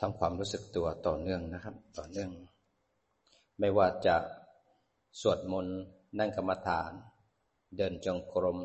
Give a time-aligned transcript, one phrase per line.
[0.00, 2.30] ทำความรู้สึกตัวต่อเนื่องนะครับ ต่อเนื่อง
[3.58, 4.16] ไม่ว่าจะ
[5.20, 5.78] สวดมนต์
[6.18, 6.90] นั่งกรรมฐาน
[7.76, 8.58] เดินจงกรม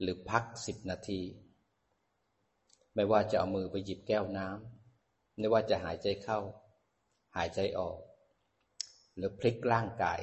[0.00, 1.20] หรือพักสิบนาที
[2.94, 6.40] ไม่ว่าจะเอามือไปหยิบแก้วน้ำไม่ว่าจะหายใจเข้า
[7.36, 7.98] หายใจออก
[9.16, 10.20] หรือพลิกร่างกาย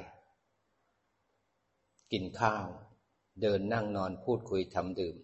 [2.12, 2.66] กินข้าว
[3.42, 5.16] เดินนั่งนอนพูดคุยทำดื่ม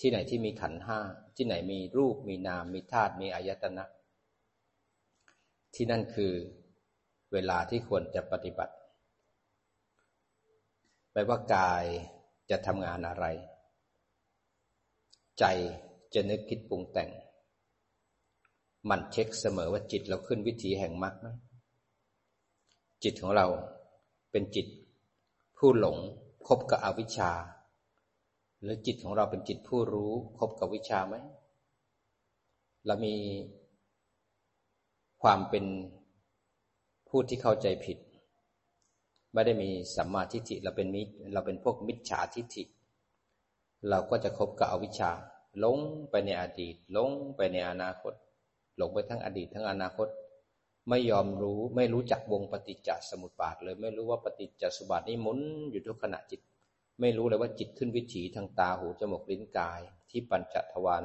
[0.00, 0.98] ที่ไหนที่มีขันห้า
[1.36, 3.84] ที่ไหนมีรูป มีนาม มีธาตุ มีอายตนะ
[5.74, 6.32] ที่นั่นคือ
[7.32, 8.74] เวลาที่ควรจะปฏิบัติ
[11.12, 11.84] ไม่ว่ากาย
[12.50, 13.26] จะทำงานอะไร
[15.38, 15.44] ใจ
[16.14, 17.10] จะนึกคิดปรุงแต่ง
[18.88, 21.28] มันเช็คเสมอว่าจิตเราขึ้นวิถีแห่งมรรคไหม
[23.02, 23.46] จิตของเรา
[24.30, 24.66] เป็นจิต
[25.58, 25.96] ผู้หลง
[26.46, 27.30] คบกับอวิชชา
[28.62, 31.14] หรือจิตของเราเป็นจิตผู้รู้คบกับวิชาไหม
[32.86, 33.14] เรามี
[35.22, 35.64] ความเป็น
[37.08, 37.98] ผู้ที่เข้าใจผิด
[39.32, 42.64] ไม่ได้มีสัมมาทิฏฐิเราเป็นมิเราเป็นพวกมิจฉาทิฏฐิ
[43.88, 45.10] เราก็จะคบกับอวิชชา
[45.58, 45.78] หลง
[46.10, 48.14] ไปในอดีตหลงไปในอนาคต
[48.76, 50.08] หลงไปทั้งอดีตทั้งอนาคต
[50.88, 55.38] ไม่ยอมรู้ไม่รู้จักวงปฏิจจสมุปบาทเลย ไม่รู้ว่าปฏิจจสมุปบาทนี้หมุน
[55.70, 56.40] อยู่ทุกขณะจิต
[57.00, 59.80] ไม่รู้เลยว่าจิตขึ้นวิถีทางตาหูจมูกลิ้นกาย
[60.10, 61.02] ที่ปัญจทวาร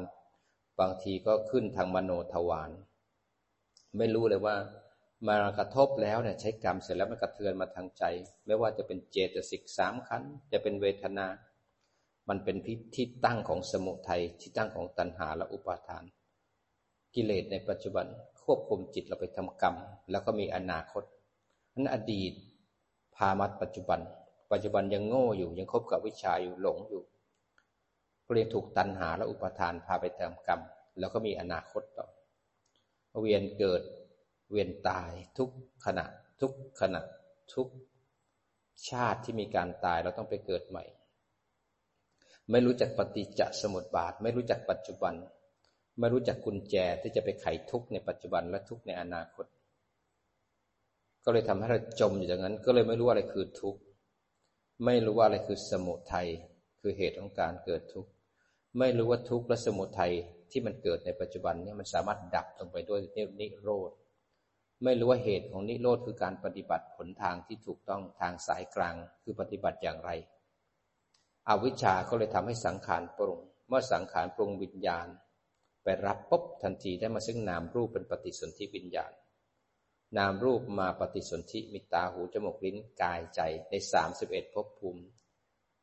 [0.80, 2.72] บางทีก็ขึ้นทางมโนทวาร
[3.97, 4.56] ไม่รู้เลยว่า
[5.28, 8.03] มากระทบแล้วเนี่ยใช้กรรมเสร็จแล้วมันกระเทือนมาทางใจ
[8.45, 11.28] ไม่ว่าจะเป็นเจตสิกสามขันจะเป็นเวทนา
[12.30, 16.03] มันเป็นพิที่ตั้งของสมุทัยที่ตั้งของตัณหาและอุปาทาน
[17.16, 18.06] กิเลสในปัจจุบัน
[18.44, 19.75] ควบคุมจิตเราไปทำกรรม
[20.12, 21.03] แล้วก็มีอนาคต
[21.73, 22.34] นั้นอดีต
[23.16, 24.00] พามาปัจจุบัน
[24.52, 27.03] ปัจจุบันยังโง่อยู่ยังคบกับวิชาอยู่หลงอยู่
[28.25, 30.61] ก็เลยถูกตัณหาและอุปทานพาไปทำกรรม
[30.99, 32.07] แล้วก็มีอนาคตต่อ
[33.19, 33.81] เวียนเกิด
[34.52, 35.50] เวียนตายทุก
[35.85, 36.06] ขณะ
[36.41, 36.51] ทุก
[36.81, 37.01] ขณะ
[37.53, 37.67] ทุก
[38.90, 40.84] ชาติที่มีการตายเราต้องไปเกิดใหม่
[42.51, 45.13] ไม่รู้จักปฏิจจสมุปบาท ไม่รู้จักปัจจุบัน
[46.00, 49.45] ไม่รู้จักกุญแจที่จะไปไขทุกในปัจจุบันและทุกในอนาคต
[51.23, 53.81] ก็เลยทำให้เราจมอยู่อย่างนั้น ก็เลยไม่รู้อะไรคือทุกข์
[54.86, 56.28] ไม่รู้ว่าอะไรคือสมุทัย
[56.81, 58.12] คือเหตุของการเกิดทุกข์
[58.80, 60.14] ไม่รู้ว่าทุกข์และสมุทัย
[60.52, 63.02] ที่มันเกิดในปัจจุบันนี้มันสามารถดับลงไปด้วย
[63.40, 63.91] นิโรธ
[64.84, 70.12] ไม่รู้ว่าเหตุของนิโรธคือการปฏิบัติผลทางที่ถูกต้องทางสายกลางคือปฏิบัติอย่างไร
[71.50, 75.08] อวิชชาก็เลยทำให้สังขารปรุง เมื่อสังขารปรุงวิญญาณ
[75.84, 79.12] ไปรับปุ๊บทันทีได้มาซึ่งนามรูปเป็นปฏิสนธิวิญญาณ
[80.17, 85.03] นามรูปมาปฏิสนธิมีตาหูจมูกลิ้นกายใจในสามสิบเอ็ดภพภูมิ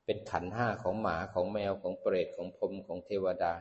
[0.04, 3.54] เป็นขันห้าของหมาของแมวของเปรตของพรมของเทวดา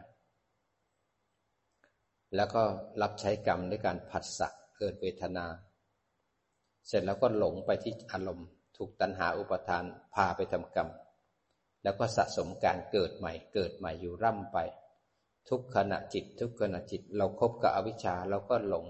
[2.36, 2.64] แล้วก็
[3.02, 4.48] รับใช้กรรมด้วยการผัสสะ
[4.78, 5.46] เกิดเวทนา
[6.88, 8.48] เสร็จแล้วก็หลงไปที่อารมณ์
[8.78, 10.90] ถูกตัณหาอุปทานพาไปทำกรรม
[11.84, 14.58] แล้วก็สะสมการเกิดใหม่ เกิดใหม่อยู่ร่ำไป
[15.50, 18.86] ทุกขณะจิต ทุกขณะจิตเราครบกับอวิชชาเราก็หลง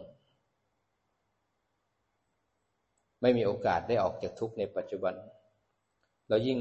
[3.21, 5.13] ไม่มีโอกาสได้ออกจากทุกข์ในปัจจุบัน
[6.29, 6.59] เรายิ่ง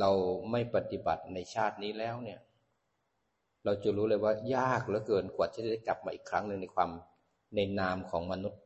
[0.00, 0.10] เรา
[0.50, 2.40] ไม่ปฏิบัติในชาตินี้แล้วเนี่ย
[3.64, 6.90] เราจะรู้เลยว่ายากเหลือเกินกว่าจะได้กลับมาอีกครั้งหนึ่งในความ
[7.54, 8.60] ในนามของมนุษย์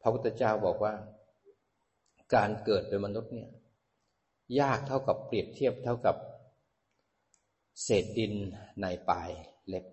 [0.00, 0.92] พระพุทธเจ้าบอกว่า
[2.34, 3.50] การเกิดเป็นมนุษย์เนี่ย
[4.60, 6.16] ยากเท่ากับเปรียบเทียบเท่ากับ
[7.82, 8.32] เศษดิน
[8.80, 9.30] ในปลาย
[9.68, 9.84] เล็บ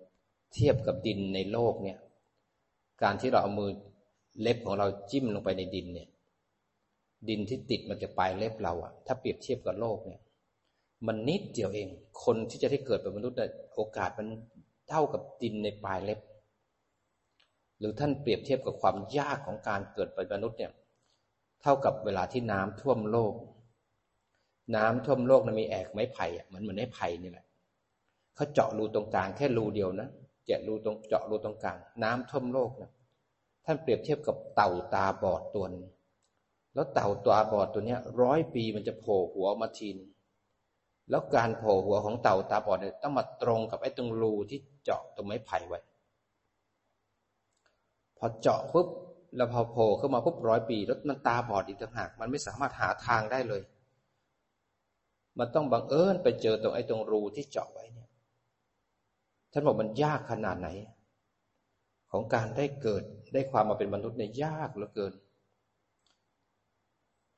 [0.54, 1.98] เทียบกับดินในโลกเนี่ย
[3.02, 3.70] การที่เราเอามือ
[4.40, 6.08] เล็บของเราจิ้มลงไปในดินเนี่ย
[7.28, 10.20] ดินที่ติดมันจะปลายเล็บเราอะถ้าเปรียบเทียบกับโลกเนี่ย
[11.06, 11.88] มันนิดเดียวเอง
[12.24, 14.26] คนที่จะได้เกิดเป็นมนุษย์เนี่ยโอกาสมัน
[14.88, 16.20] เท่ากับดินในปลายเล็บ
[17.78, 20.72] หรือท่านเปรียบเทียบกับความยากของการเกิดเป็นมนุษย์เนี่ย
[21.62, 23.34] เท่ากับเวลาที่น้ำท่วมโลก
[24.76, 27.44] น้ำท่วมโลกนะมีแอกไม้ไผ่อะเหมือนเหมือนไม้ไผ่นี่แหละ
[28.34, 30.08] เขาเจาะรูตรงกลางแค่รูเดียวนะ
[30.46, 32.90] เจาะรูตรงเจาะรูตรงกลางน้ำท่วมโลกนะ
[33.70, 35.84] ท่านเปรียบเทียบกับเต่าตาบอดตัวนึง
[36.74, 39.96] แล้วเต่าตาบอดตัวเนี้ยร้อยปีมันจะโผล่หัวมาทีน
[41.10, 45.80] แล้วการโผล่หัวของเต่าตาบอดเนี่ยต้องมาตรงกับไอ้ตรงรูที่เจาะตรงไม้ไผ่ไว้
[48.18, 48.88] พอเจาะปุ๊บ
[49.36, 53.62] แล้วพอโผล่ขึ้นมาปุ๊บร้อยปีแล้วมันตาบอดอีกต่างหาก มันไม่สามารถหาทางได้เลย
[55.38, 58.10] มันต้องบังเอิญไปเจอตรงไอ้ตรงรูที่เจาะไว้เนี่ย
[59.52, 60.68] ท่านบอกมันยากขนาดไหน
[62.12, 63.02] ของการได้เกิด
[63.34, 65.12] ได้ความมาเป็นมนุษย์เนี่ยยากเหลือเกิน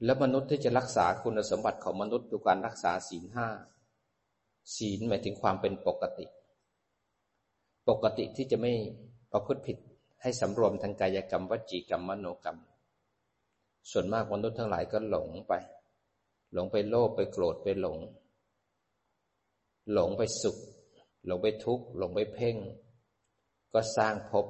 [0.05, 3.49] แล้วมนุษย์ที่จะรักษาคุณสมบัติของมนุษย์คือการรักษาศีลห้า
[4.77, 6.27] ศีลหมายถึงความเป็นปกติ
[7.89, 8.73] ปกติที่จะไม่
[9.33, 9.79] ประพฤติผิด
[10.23, 12.59] ให้สำรวมทางกายกรรมวจีกรรมมโนกรรม
[13.91, 15.53] ส่วนมากมนุษย์ทั้งหลายก็หลงไป
[16.53, 17.99] หลงไปโลภไปโกรธไปหลง
[19.93, 20.57] หลงไปสุข
[21.27, 22.57] หลงไปทุกข์หลงไปเพ่ง
[23.73, 24.47] ก็สร้างภพ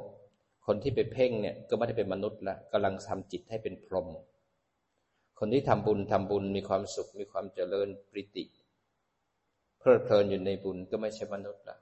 [0.72, 4.08] คนที่ไปเพ่งเนี่ยก็ไม่ได้เป็นมนุษย์ละกำลังทำจิตให้เป็นพรหม
[5.38, 8.44] คนที่ทำบุญทำบุญมีความสุขมีความเจริญปริติ
[9.78, 11.78] เพลิดเพลินอยู่ในบุญก็ไม่ใช่มนุษย์ละ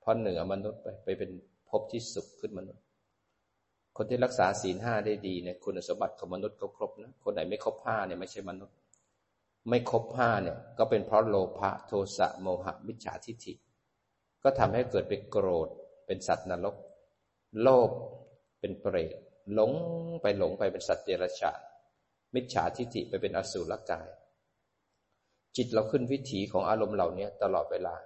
[0.00, 1.30] เพราะเหนือมนุษย์ไปไปเป็น
[1.68, 2.82] ภพที่สุขขึ้นมนุษย์
[3.96, 8.74] คนที่รักษาศีลห้าได้ดีเนี่ยคุณสมบัติของมนุษย์ก็ครบนะคนไหนไม่ครบห้าเนี่ยไม่ใช่มนุษย์
[9.68, 13.54] ไม่ครบห้าเนี่ยก็เป็นเพราะโลภะโทสะโมหะมิจฉาทิฏฐิ
[14.42, 15.68] ก็ทำให้เกิดเป็นโกรธ
[16.06, 16.76] เป็นสัตว์นรก
[17.62, 17.90] โลภ
[18.66, 19.16] เป็นเปรต
[19.54, 19.72] หลง
[20.22, 21.60] ไปหลงไปเป็นสัตว์เดรัจฉาน
[22.34, 24.08] มิจฉาทิฏฐิไปเป็นอสุรกาย
[25.56, 27.96] จิตเราขึ้นวิถีของอารมณ์เหล่านี้ตลอดเวลา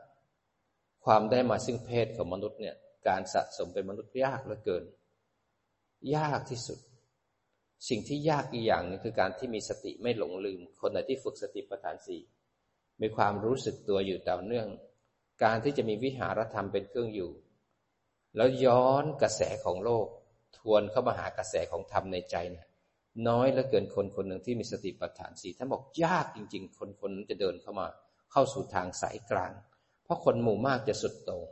[1.05, 2.77] ความได้มาซึ่งเพศของมนุษย์เนี่ย
[3.09, 4.85] การสะสมเป็นมนุษย์ยากเหลือเกิน
[6.15, 6.79] ยากที่สุด
[7.89, 12.21] สิ่งที่ยากอีกอย่างนึงคือการที่มีสติไม่หลงลืม คนไหนที่ฝึกสติปัฏฐานสี่
[13.01, 14.69] มีความรู้สึกตัวอยู่ต่อเนื่อง
[15.45, 17.31] การที่จะมีวิหารธรรมเป็นเครื่องอยู่
[18.37, 20.07] แล้วย้อนกระแสของโลก
[20.59, 22.67] ทวนเข้ามาหากระแสของธรรมในใจเนี่ย
[23.29, 27.87] น้อยเหลือเกินคนคนหนึ่งที่มีสติปัฏฐานสี่ท่านบอกยากจริง ๆ คนคนนั้นจะเดินเข้ามา
[28.33, 29.53] เข้าสู่ทางสายกลาง
[30.05, 31.43] เพราะคนหมู่มากจะสุดโต่ง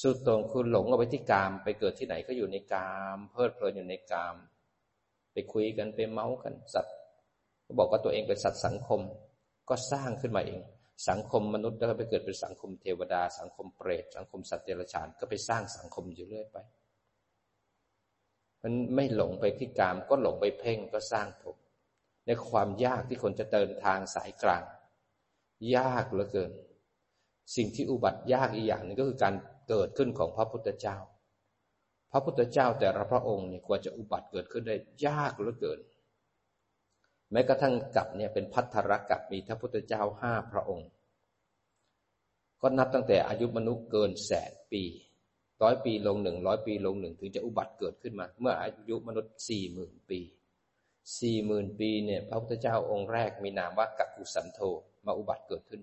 [0.00, 4.36] สุดตรงคือหลงเอาไปที่กาม ไปเกิดที่ไหนก็อยู่ในกาม เพลิดเพลินอยู่ในกาม
[5.32, 6.94] ไปคุยกันไปเมาส์กันสัตว์
[7.66, 9.00] ก็บอกว่าตัวเองเป็นสัตว์สังคม
[9.68, 10.60] ก็สร้างขึ้นมาเอง
[11.08, 16.58] สังคมมนุษย์แล้วก็ไปเกิดเป็นสังคมเทวดา สังคมเปรตสังคมสัตว์เดรัจฉานก็ไปสร้างสังคมอยู่เรื่อยไป
[18.64, 21.56] มันไม่หลงไปที่กาม ก็หลงไปเพ่งก็สร้างภพ
[22.26, 24.64] ในความยากที่คนจะเดินทางสายกลาง
[25.76, 26.52] ยากเหลือเกิน
[27.56, 29.34] สิ่งที่อุบัติยากอีกอย่างนึงก็คือการ
[29.68, 30.96] เกิดขึ้นของพระพุทธเจ้า
[32.12, 34.76] พระพุทธเจ้าแต่ละพระองค์เนี่ยกว่าจะอุบัติเกิดขึ้นได้
[35.06, 35.78] ยากเหลือเกิน
[37.32, 40.88] แม้กระทั่งกับเนี่ยเป็นพัทธรกับมีพระพุทธเจ้าห้าพระองค์
[42.62, 44.82] ก็นับตั้งแต่อายุมนุษย์เกินแสนปี
[45.64, 50.20] ร้อยปีลงหนึ่งร้อยปีลงหนึ่งถึงจะอุบัติเกิดขึ้นมา เมื่ออายุมนุษย์สี่หมื่นปี
[51.20, 54.60] สี่หมื่นปีเนี่ยพระพุทธเจ้าองค์แรกมีนามว่ากักุสันโธ
[55.06, 55.82] มาอุบัติเกิดขึ้น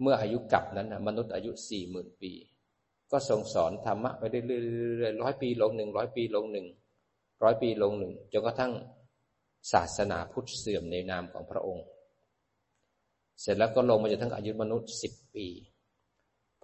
[0.00, 2.32] เมื่ออายุกับนั้นนะมนุษย์อายุสี่หมื่นปี
[3.12, 6.66] ก็ทรงสอนธรรมะไปเรื่อยๆร้อยปีลงหนึ่งร้อยปีลงหนึ่ง
[7.42, 8.72] ร้อยปีลงหนึ่งจนกระทั่ง
[9.72, 11.86] ศาสนาพุทธเสื่อมในนามของพระองค์
[13.40, 15.46] เสร็จแล้วก็ลงมาจนทั้งอายุมนุษย์สิบปี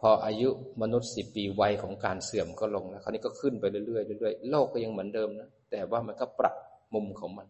[0.01, 0.49] พออายุ
[0.83, 6.55] มนุษย์สิบปีวัยของการเสื่อมก็ลงแล้วคราวนี้ก็ขึ้นไปเรื่อยๆเรื่อยๆโลกก็ยังเหมือนเดิมนะแต่ว่ามันก็ปรับ
[6.95, 7.49] มุมของมัน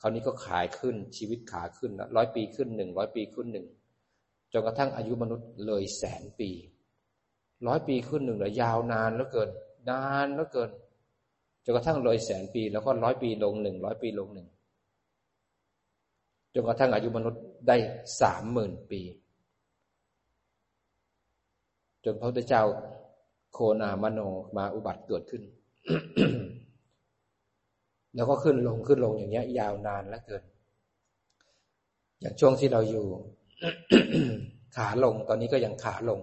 [0.00, 3.66] คราวนี้ก็ขายขึ้นชีวิตขาขึ้นนะร้อยปีขึ้นหนึ่งร้อยปีขึ้นหนึ่ง
[4.52, 6.50] จนกระทั่งอายุมนุษย์เลยแสนปี
[7.66, 9.48] ร้อยปีขึ้นหนึ่งเลยยาวนานแล้วเกิน
[9.90, 10.70] นานแล้วเกิน
[11.64, 14.48] จนกระทั่งเลยแสนปี แล้วก็ร้อยปีลงหนึ่งร้อยปีลงหนึ่ง
[16.54, 17.76] จนกระทั่งอายุมนุษย์ได้
[18.20, 19.00] สามหมื่นปี
[22.04, 22.62] จนพระพุทธเจ้า
[23.52, 24.20] โคนามโน
[24.56, 25.42] มาอุบัติเกิดขึ้น
[28.14, 30.42] แล้วก็ขึ้นลงขึ้นลงอย่างเงี้ย ยาวนานแล้วเกิน
[32.20, 33.06] อย่างช่วงที่เราอยู่
[34.76, 36.20] ขาลงตอนนี้ก็ยังขาลง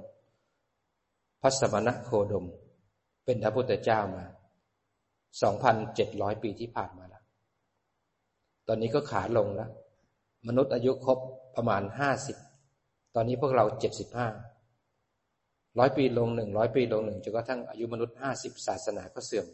[1.42, 2.46] พระสมณะโคดม
[3.26, 4.24] เป็นพระพุทธเจ้ามา
[5.42, 7.24] สองพันเจ็ดร้อยปีที่ผ่านมาแล้ว
[8.68, 9.72] ตอนนี้ก็ขาลงแล้ว
[10.48, 11.20] มนุษย์อายุครบ
[11.56, 12.38] ประมาณห้าสิบ
[13.16, 14.28] ตอนนี้พวกเราเจ็ดสิบห้า
[15.80, 19.48] ร้อยปีลงหนึ่งร้อยปีลงหนึ่งจนกระทั่งอายุมนุษย์ห้าสิบศาสนาก็เสื่อม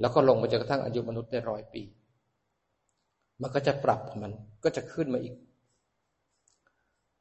[0.00, 1.82] แล้วก็ลงมาจนกระทั่งอายุมนุษย์ได้ร้อยปี
[3.42, 4.32] มันก็จะปรับมัน
[4.64, 5.34] ก็จะขึ้นมาอีก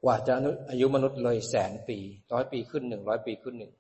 [0.04, 0.34] กว่าจะ
[0.70, 1.98] อายุมนุษย์เลยแสนปี
[2.34, 3.74] ร้อยปีขึ้นหนึ่งร้อยปีขึ้นหนึ่ง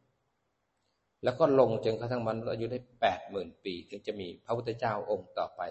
[1.24, 5.62] แล้วก็ลงจนกระทั่งมันอายุได้แปดหมื่นปี ถึงจะมีพระพุทธเจ้าองค์ต่อไป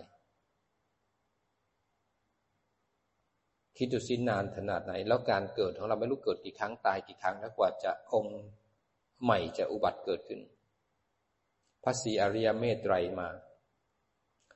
[3.76, 8.38] คิดดูสินานขนาดไหน แล้วการเกิดของเราไม่รู้เกิดกี่ครั้งตายกี่ครั้งแล้วกว่าจะองค์
[9.22, 10.40] ใหม่จะอุบัติเกิดขึ้น
[11.84, 13.28] พระศรีอริยเมตไตรมา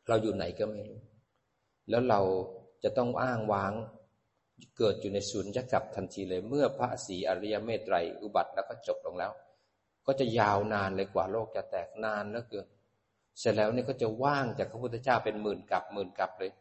[0.09, 1.01] เราอยู่ไหนก็ไม่รู้
[1.91, 2.21] แล้วเรา
[2.85, 3.73] จะต้องอ้างว้าง
[4.79, 9.33] เกิดอยู่ในศูนย์ยักับทันทีเลย เมื่อพระศรีอริยเมตไตรอุบัติแล้วก็จบลงแล้ว
[10.07, 12.67] ก็จะยาวนานเลยกว่าโลกจะแตกนานแล้วเกิน
[13.39, 16.53] เสร็จแล้วนี่ก็จะว่างจากพระพุทธเจ้าเป็นหมื่นกับหมื่นกับเลย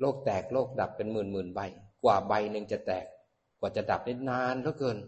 [0.00, 1.60] โลกแตกโลกดับเป็นหมื่นหมื่นใบ
[2.04, 3.06] กว่าใบหนึ่งจะแตก
[3.60, 4.98] กว่าจะดับได้นานแล้วเกิน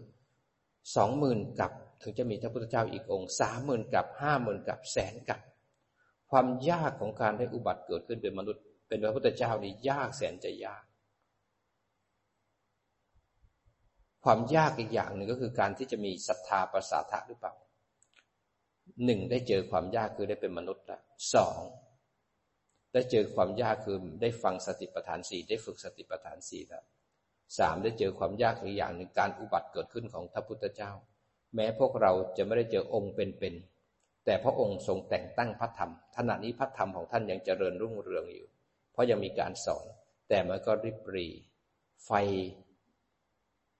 [0.95, 5.39] สองหมื่นกับถึงจะมีพระพุทธเจ้าอีกองค์สามหมื่นกับห้าหมื่นกับแสนกับ
[6.31, 10.83] ความยากของการได้อุบัติเกิดขึ้นเป็นมนุษย์ เป็นพระพุทธเจ้านี่ยากแสนจะยาก
[14.23, 17.53] ความยากอีกอย่างหนึ่งก็คือการที่จะมีศรัทธาประสาทะหรือเปล่า
[19.05, 20.99] หนึ่งได้เจอความยากคือได้เป็นมนุษย์ละ
[21.33, 21.59] สอง
[22.93, 26.83] ได้เจอความยากคือได้ฟังสติปัฏฐานสี่ได้ฝึกสติปัฏฐานสี่แล้ว
[27.57, 30.91] สามได้เจอความยากอีกอย่างหนึ่งการอุบัติเกิดขึ้นของพระพุทธเจ้า
[31.55, 38.47] แม้พวกเราจะไม่ได้เจอองค์เป็นๆแต่พระองค์ทรงแต่งตั้งพระธรรมขณะนี้พระธรรมของท่านยังเจริญรุ่งเรืองอยู่
[38.91, 39.85] เพราะยังมีการสอน
[40.29, 41.27] แต่มันก็ริบรี
[42.05, 42.11] ไฟ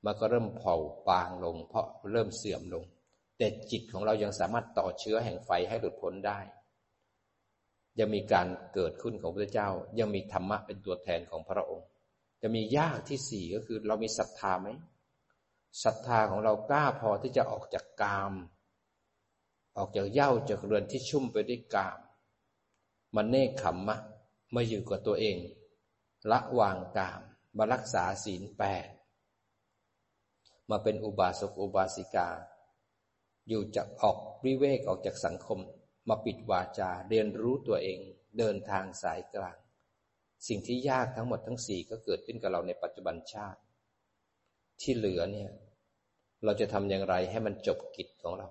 [0.06, 0.76] มันก็เริ่มเผา
[1.10, 2.84] บางลง เพราะเริ่มเสื่อมลง
[3.38, 6.40] แต่จิตของเรายังสามารถต่อเชื้อแห่งไฟให้หลุดพ้นได้
[8.00, 11.88] ยังมีการเกิดขึ้นของพระเจ้า ยังมีธรรมะเป็นตัวแทนของพระองค์
[12.42, 14.68] จะมียากที่สี่ก็คือเรามีศรัทธาไหม
[15.84, 18.34] ศรัทธาของเรากล้าพอที่จะออกจากกาม
[19.78, 22.00] ออกจากเย้าจากเรือนที่ชุ่มไปด้วยกาม
[23.16, 23.98] มันเนคขมมะ
[24.54, 25.38] มาอยู่กับตัวเอง
[26.32, 27.22] ละวางกาม
[27.58, 28.88] มารักษาศีลแปด
[30.70, 32.30] มาเป็นอุบาสกอุบาสิกา
[33.48, 35.60] อยู่จากออกวิเวกออกจากสังคม
[36.10, 38.00] มาปิดวาจาเรียนรู้ตัวเอง
[38.38, 39.58] เดินทางสายกลาง
[40.48, 43.60] สิ่งที่ยากทั้งหมดทั้งสี่ก็เกิดขึ้นกับเราในปัจจุบันชาติ
[44.82, 45.52] ที่เหลือเนี่ย
[46.46, 48.48] เราจะทำอย่างไรให้มันจบกิจของเรา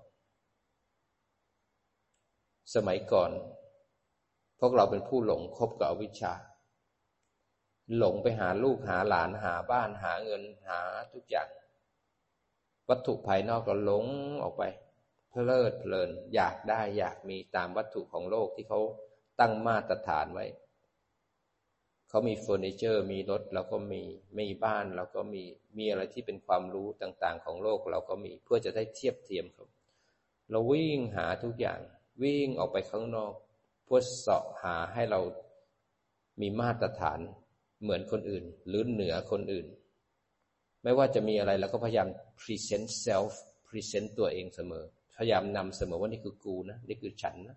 [2.74, 3.30] สมัยก่อน
[4.60, 6.32] พวกเราเป็นผู้หลงคบกับอวิชชา
[7.96, 10.80] หลงไปหาลูกหาหลานหาบ้านหาเงินหา
[11.12, 11.48] ทุกอย่าง
[12.88, 14.06] วัตถุภายนอกก็หลง
[14.42, 14.62] ออกไป
[15.50, 18.80] ลิดเพลิน อยากได้อยากมีตามวัตถุของโลกที่เขา
[19.40, 20.46] ตั้งมาตรฐานไว้
[22.08, 24.02] เขามีเฟอร์นิเจอร์ มีรถเราก็มี
[24.38, 25.42] มีบ้านเราก็มี
[25.78, 29.68] มีอะไรที่เป็นความรู้ต่างๆ ของโลกเราก็มี เพื่อจะได้เทียบเทียมครับ
[30.50, 31.80] เราวิ่งหาทุกอย่าง
[32.22, 33.32] วิ่งออกไปข้างนอก
[33.84, 35.20] เพื่อเสาะหาให้เรา
[36.40, 37.18] มีมาตรฐาน
[37.82, 39.66] เหมือนคนอื่น หรือเหนือคนอื่น
[40.82, 42.08] ไม่ว่าจะมีอะไรเราก็พยายาม
[42.40, 43.32] present self
[43.68, 44.84] present ตัวเองเสมอ
[45.16, 47.56] พยายามนำเสมอว่านี่คือกูนะนี่คือฉันนะ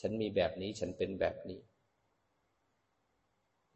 [0.00, 1.58] ฉันมีแบบนี้ฉันเป็นแบบนี้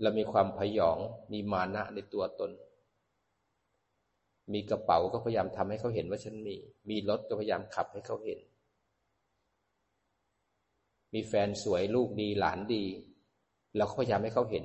[0.03, 0.99] เรามีความพยอง
[1.33, 2.50] มีมานะในตัวตน
[4.53, 6.57] มีกระเป๋าก็พยายามทำให้เขาเห็นว่าฉันมี
[6.91, 8.41] มีรถก็พยายามขับให้เขาเห็น
[11.15, 12.85] มีแฟนสวยลูกดีหลานดี
[13.77, 14.65] เราก็พยายามให้เขาเห็น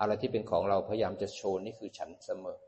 [0.00, 2.58] อะไรที่เป็นของเราพยายามจะโชว์นี่คือฉันเสมอ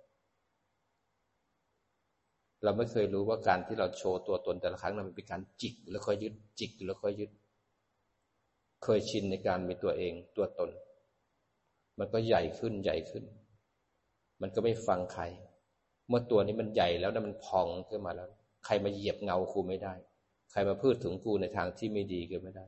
[2.65, 7.31] เราไม่เคยรู้ว่าการที่เราโชว์ตัวตนแต่ละครั้งนั้นมันเป็นการจิกแล้วค่อยยึดจิกแล้วค่อยยึด
[8.85, 10.71] เคยชินในการมีตัวเองตัวตน
[11.99, 13.25] มันก็ใหญ่ขึ้นใหญ่ขึ้น
[14.41, 15.25] มันก็ไม่ฟังใคร
[16.09, 18.29] เมื่อตัวนี้มันใหญ่แล้วนะมันพองขึ้นมาแล้ว
[18.65, 19.95] ใครมาเหยียบเงากูไม่ได้
[20.53, 22.67] ใครมาพูดถึงกูในทางที่ไม่ดีก็ไม่ได้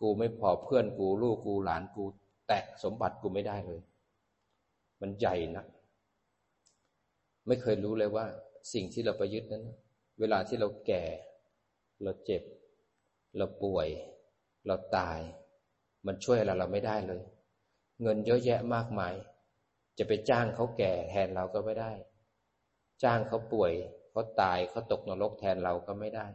[0.00, 2.04] กูไม่พอเพื่อนกูลูกกูหลานกู
[2.48, 3.80] แตะสมบัติกูไม่ได้เลย
[5.00, 5.64] มันใหญ่นะ
[7.46, 8.24] ไม่เคยรู้เลยว่า
[8.72, 9.64] สิ่งที่เราประยึดนั้น
[10.20, 11.04] เวลาที่เราแก่
[12.02, 12.42] เราเจ็บ
[13.36, 13.88] เราป่วย
[14.66, 15.20] เราตาย
[16.06, 17.22] มันช่วยอะไรเราไม่ได้เลย
[18.02, 19.14] เงินเยอะแยะมากมาย
[19.98, 21.92] จะไปจ้างเขาแก่แทนเราก็ไม่ได้
[23.02, 23.72] จ้างเขาป่วย
[24.10, 26.26] เขาตายเขาตกนรกแทนเราก็ไม่ได้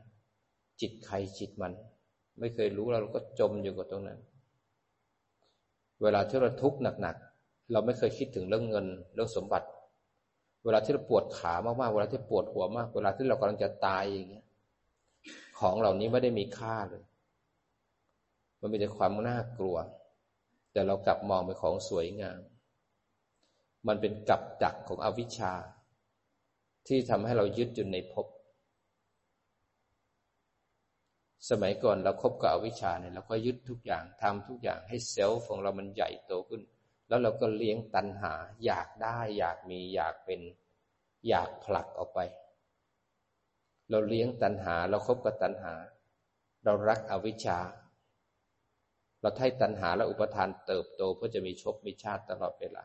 [0.82, 1.74] จิตใครจิตมัน
[2.40, 4.20] ไม่เคยรู้เราก็จมอยู่กับตรงนั้น
[6.02, 9.68] เวลาที่เราทุกข์หนักๆเราไม่เคยคิดถึงเรื่องเงินเรื่องสมบัติ
[10.68, 14.46] เวลาที่เราปวดขามากๆ เวลาที่ปวดหัวมาก เวลาที่เรากำลังจะตายอย่างเงี้ย
[15.60, 17.04] ของเหล่านี้ไม่ได้มีค่าเลย
[18.60, 19.78] มันมีแต่ความน่ากลัว
[20.72, 22.40] แต่เรากลับมองเป็นของสวยงาม
[23.88, 25.54] มันเป็นกับดักของอวิชชา
[26.88, 28.28] ที่ทำให้เรายึดอยู่ในภพ
[31.50, 36.62] สมัยก่อนเราครบกับอวิชชาเนี่ยเราก็ยึดทุกอย่างทำทุกอย่างให้เซลล์ของเรามันใหญ่โตขึ้น
[37.08, 38.34] แล้วเราก็เลี้ยงตัณหา
[38.66, 40.42] อยากได้อยากมีอยากเป็น
[41.28, 42.20] อยากผลักออกไป
[43.90, 45.74] เราเลี้ยงตัณหา เราครบกับตัณหา
[46.64, 47.60] เรารักอวิชชา
[49.22, 52.84] เราให้ตัณหาและอุปทานเติบโตเพื่อจะมีชบมีชาติตลอดเวลา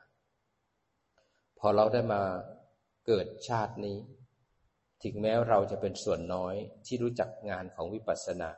[1.58, 2.22] พอเราได้มา
[3.06, 3.98] เกิดชาตินี้
[5.02, 6.54] ถึงแม้เราจะเป็นส่วนน้อย
[6.86, 8.50] ที่รู้จักงานของวิปัสสนา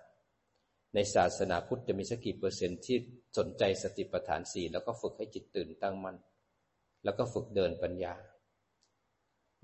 [0.94, 2.98] ในศาสนาพุทธจะมีสักกี่เปอร์เซ็นต์ที่
[3.36, 6.16] สนใจสติปัฏฐานสี่แล้วก็ฝึกให้จิตตื่นตั้งมัน่น
[7.04, 8.14] แล้วก็ฝึกเดินปัญญา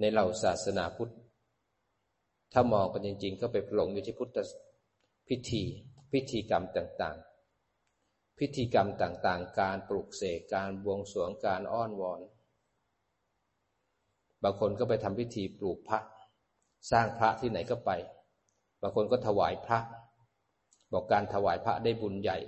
[0.00, 1.12] ในเหล่าศาสนาพุทธ
[2.52, 4.38] ถ้ามองกันจริง ๆ ก็ไปหลงอยู่ที่พุทธ
[5.28, 5.62] พิธี
[6.12, 12.20] พิธีกรรมต่างๆ พิธีกรรมต่างๆ การปลุกเสกการบวงสรวงการอ้อนวอน
[14.42, 15.98] บางคนก็ไปทำพิธีปลูกพระ
[16.90, 17.90] สร้างพระที่ไหนก็ไป
[18.82, 19.78] บางคนก็ถวายพระ
[20.92, 22.38] บอกการถวายพระได้บุญใหญ่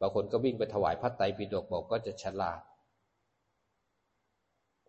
[0.00, 2.60] บางคนก็วิ่งไปถวายพระไตรปิฎกบอกก็จะฉลาด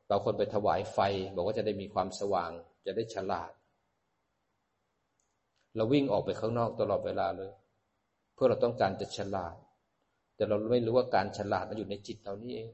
[0.10, 1.00] บางคนไปถวายไฟ
[1.36, 2.52] บอกว่าจะได้มีความสว่าง
[2.86, 3.52] จะได้ฉลาด
[5.76, 7.52] เราวิ่งออกไปข้างนอกตลอดเวลาเลย
[8.34, 9.56] เพื่อเราต้องการจะฉลาด
[10.36, 12.70] แต่เราไม่รู้ว่าการฉลาดมันอยู่ในจิตเรานี่เอง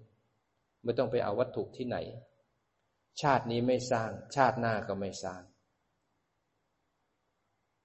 [0.84, 1.98] ไม่ต้องไปเอาวัตถุที่ไหน
[3.22, 5.42] ชาตินี้ไม่สร้าง ชาติหน้าก็ไม่สร้าง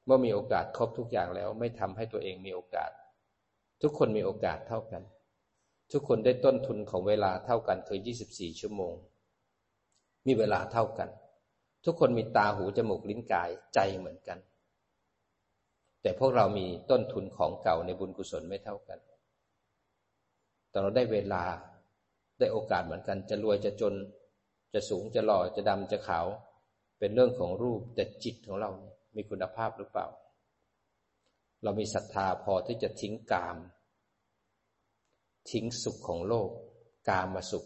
[0.05, 2.91] เมื่อมีโอกาสครบทุกอย่างแล้ว ไม่ทำให้ตัวเองมีโอกาส
[3.83, 5.03] ทุกคนมีโอกาสเท่ากัน
[5.93, 7.99] ทุกคนได้ต้นทุนของเวลาเท่ากันคือ
[8.31, 8.95] 24 ชั่วโมง
[10.27, 11.09] มีเวลาเท่ากัน
[11.85, 14.39] ทุกคนมีตาหูจมูกลิ้นกายใจเหมือนกัน
[16.03, 18.99] แต่พวกเรามีต้นทุนของเก่าในบุญกุศลไม่เท่ากัน
[20.71, 21.43] แต่เราได้เวลา
[22.39, 23.95] ได้โอกาสเหมือนกัน จะรวยจะจน
[24.75, 26.27] จะสูงจะหล่อจะดำจะขาว
[26.99, 28.71] เป็นเรื่องของรูปแต่จิตของเรา
[29.17, 30.07] มีคุณภาพหรือเปล่า
[31.63, 33.57] เรามีศรัทธาพอที่จะทิ้งกาม
[35.51, 36.51] ทิ้งสุขของโลก
[37.09, 37.65] กามมาสุข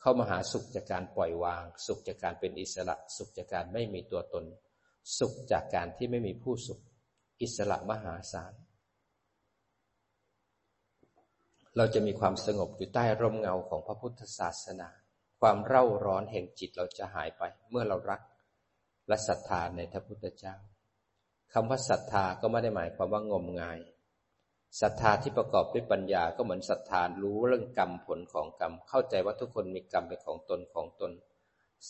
[0.00, 4.44] เข้ามาหาสุขจากการปล่อยวาง สุขจากการเป็นอิสระ สุขจากการไม่มีตัวตน
[5.18, 6.80] สุขจากการที่ไม่มีผู้สุข
[7.42, 8.54] อิสระมหาศาล
[11.76, 14.88] เราจะมีความสงบอยู่ใต้ร่มเงาของพระพุทธศาสนา
[15.40, 18.20] ความเร่าร้อนแห่งจิตเราจะหายไป เมื่อเรารัก
[19.08, 20.56] และศรัทธาในพระพุทธเจ้า
[21.52, 23.78] คำว่าศรัทธาก็ไม่ได้หมายความว่างมงาย
[24.80, 31.12] ศรัทธาที่ประกอบด้วยปัญญาก็เหมือนศรัทธารู้เรื่องกรรมผลของกรรม เข้าใจว่าทุกคนมีกรรมเป็นของตนของตน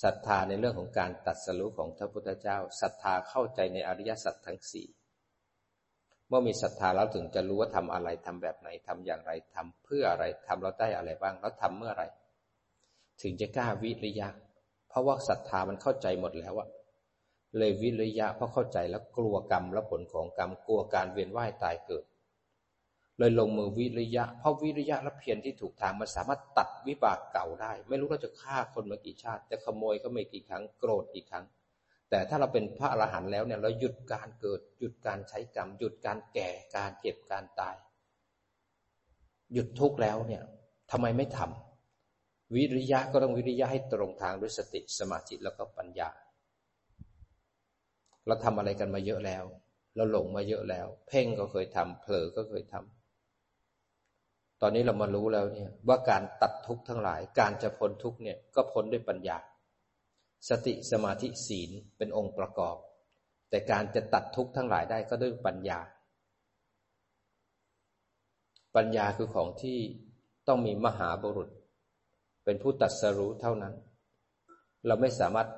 [0.02, 4.87] ศรัทธาในเรื่องของการตัดสรู้ของพระพุทธเจ้าศรัทธาเข้าใจในอริยสัจทั้งสี่
[6.28, 12.04] เมื่อมีศรัทธาแล้วถึงจะรู้ว่าทำอะไรทำแบบไหนทำอย่างไรทำเพื่ออะไรทำเราได้อะไรบ้างแล้วทำเมื่อไร
[13.23, 14.28] ถึงจะกล้าวิริยะ
[14.88, 16.69] เพราะว่าศรัทธามันเข้าใจหมดแล้วอะ
[17.59, 22.04] เลยวิริยะเพราะเข้าใจแล้วกลัวกรรมและผลของกรรมกลัวการเวียนว่ายตายเกิด
[23.18, 31.44] เลยลงมือวิริยะ เพราะวิริยะและเพียรที่ถูกทางมันสามารถตัดวิบากเก่าได้ ไม่รู้เราจะฆ่าคนมากี่ชาติ จะขโมยก็ไม่กี่ครั้งโกรธกี่ครั้ง
[32.11, 37.76] แต่ถ้าเราเป็นพระอรหันต์แล้วเนี่ยเราหยุดการเกิด หยุดการใช้กรรม หยุดการแก่การเจ็บการตาย
[39.52, 40.43] หยุดทุกข์แล้วเนี่ย
[40.91, 46.10] ทำไมไม่ทำวิริยะก็ต้องวิริยะให้ตรงทางด้วยสติสมาธิแล้วก็ปัญญา
[48.26, 49.45] เราทำอะไรกันมาเยอะแล้ว
[49.97, 59.39] เราหลงมาเยอะแล้ว เพ่งก็เคยทำเผลอก็เคยทำตอนนี้เรามารู้แล้วเนี่ย ว่าการตัดทุกข์ทั้งหลาย การจะพ้นทุกข์เนี่ยก็พ้นด้วยปัญญา
[60.49, 62.76] สติสมาธิศีลเป็นองค์ประกอบ
[63.50, 65.80] แต่การจะตัดทุกข์ทั้งหลายได้ก็ด้วยปัญญา
[68.76, 69.78] ปัญญาคือของที่
[70.49, 71.49] ต้องมีมหาบุรุษ
[72.45, 73.75] เป็นผู้ตัดสรู้เท่านั้น
[74.87, 75.49] เราไม่สามารถ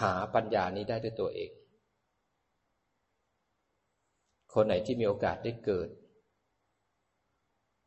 [0.00, 1.50] หาปัญญานี้ได้ด้วยตัวเอง
[4.60, 5.88] คนไหนที่มีโอกาสได้เกิด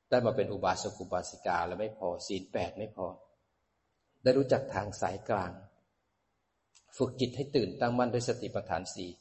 [0.10, 3.07] ได้มาเป็นอุบาสกอุบาสิกาแล้วไม่พอศีลแปดไม่พอ
[4.23, 5.51] ได้รู้จักทางสายกลาง
[6.97, 9.12] ฝึกจิตให้ตื่นตั้งมั่นด้วยสติปัฏฐานสี่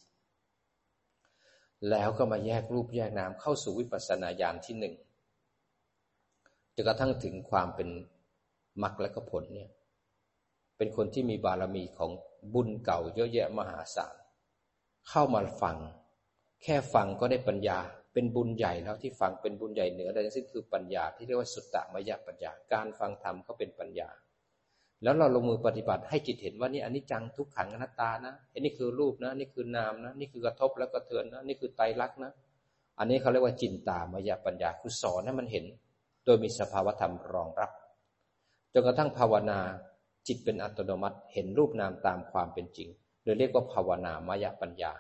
[1.91, 4.95] แล้วก็มาแยกรูปแยกนามเข้าสู่วิปัสสนาญาณที่หนึ่ง
[6.75, 7.89] จนกระทั่งถึงความเป็น
[8.83, 9.71] มรรคและก็ผลเนี่ย
[10.77, 12.11] เป็นคนที่มีบารมีของ
[12.55, 14.15] บุญเก่าเยอะแยะมหาศาล
[15.09, 15.79] เข้ามาฟัง
[16.63, 17.79] แค่ฟังก็ได้ปัญญา
[18.13, 24.09] เป็นบุญใหญ่แล้วที่ฟังเป็นบุญใหญ่เหนือใดทั้งสิ้นคือปัญญาที่เรียกว่าสุตตมยปัญญา การฟังธรรมก็เป็นปัญญา
[25.03, 32.33] แล้วเราลงมือปฏิบัติให้จิตเห็นว่านี่อันนี้จังทุกขังอนัตตานะอันนี้คือรูปนะ นี่คือนามนะ นี่คือกระทบแล้วก็เทือนนะนี่คือไตรลักษณ์นะ
[32.99, 35.65] อันนี้เขาเรียกว่าจินตามายาปัญญาคือสอนให้มันเห็น
[36.25, 37.71] โดยมีสภาวธรรมรองรับ
[38.73, 39.59] จนกระทั่งภาวนา
[40.27, 42.89] จิตเป็นอัตโนมัติเห็นรูปนามตามความเป็นจริง
[43.23, 44.93] โดยเรียกว่าภาวนามายาปัญญา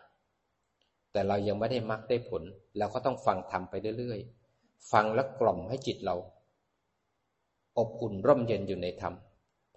[1.13, 2.43] แต่เรายังไม่ได้มรรคได้ผล
[2.79, 6.17] เราก็ต้องฟังทำไปเรื่อยๆ ฟังแล้วกล่อมให้จิตเรา
[7.79, 9.15] อบอุ่นร่มเย็นอยู่ในธรรม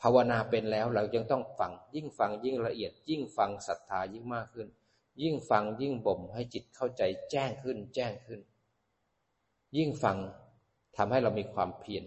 [0.01, 4.67] ภาวนาเป็นแล้วเรายังต้องฟัง ยิ่งฟังยิ่งละเอียด ยิ่งฟังศรัทธายิ่งมากขึ้น
[5.21, 8.39] ยิ่งฟังยิ่งบ่มให้จิตเข้าใจแจ้งขึ้น แจ้งขึ้น
[9.77, 10.17] ยิ่งฟัง
[10.97, 12.03] ทำให้เรามีความเพียร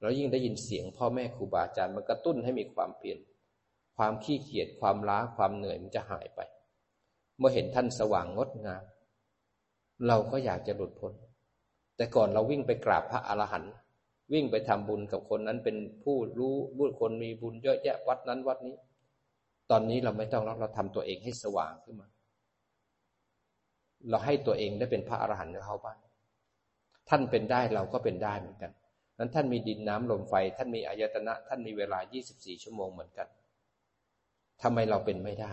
[0.00, 3.18] เรายิ่งได้ยินเสียงพ่อแม่ครูบาอาจารย์มันกระตุ้นให้มีความเพียร
[3.96, 6.40] ความขี้เกียจความล้าความเหนื่อยมันจะหายไป
[7.38, 8.82] เมื่อเห็นท่านสว่างงดงาม
[10.06, 11.12] เราก็อยากจะหลุดพ้น
[11.96, 13.72] แต่ก่อนเราวิ่งไปกราบพระอรหันต์
[14.32, 18.76] วิ่งไปทำบุญกับคนนั้นเป็นผู้รู้บุญคนมีบุญเยอะแยะวัดนั้นวัดนี้
[19.70, 22.08] ตอนนี้เราไม่ต้องแล้วเราทำตัวเองให้สว่างขึ้นมา
[24.10, 25.98] เราให้ตัวเองได้เป็นพระอรหันต์เขาบ้าง
[27.08, 28.72] ท่านเป็นได้เราก็เป็นได้เหมือนกัน
[29.18, 31.98] นั้นท่านมีดินน้ำลมไฟ ท่านมีอายตนะ ท่านมีเวลา
[32.30, 33.28] 24 ชั่วโมงเหมือนกัน
[34.62, 35.52] ทำไมเราเป็นไม่ได้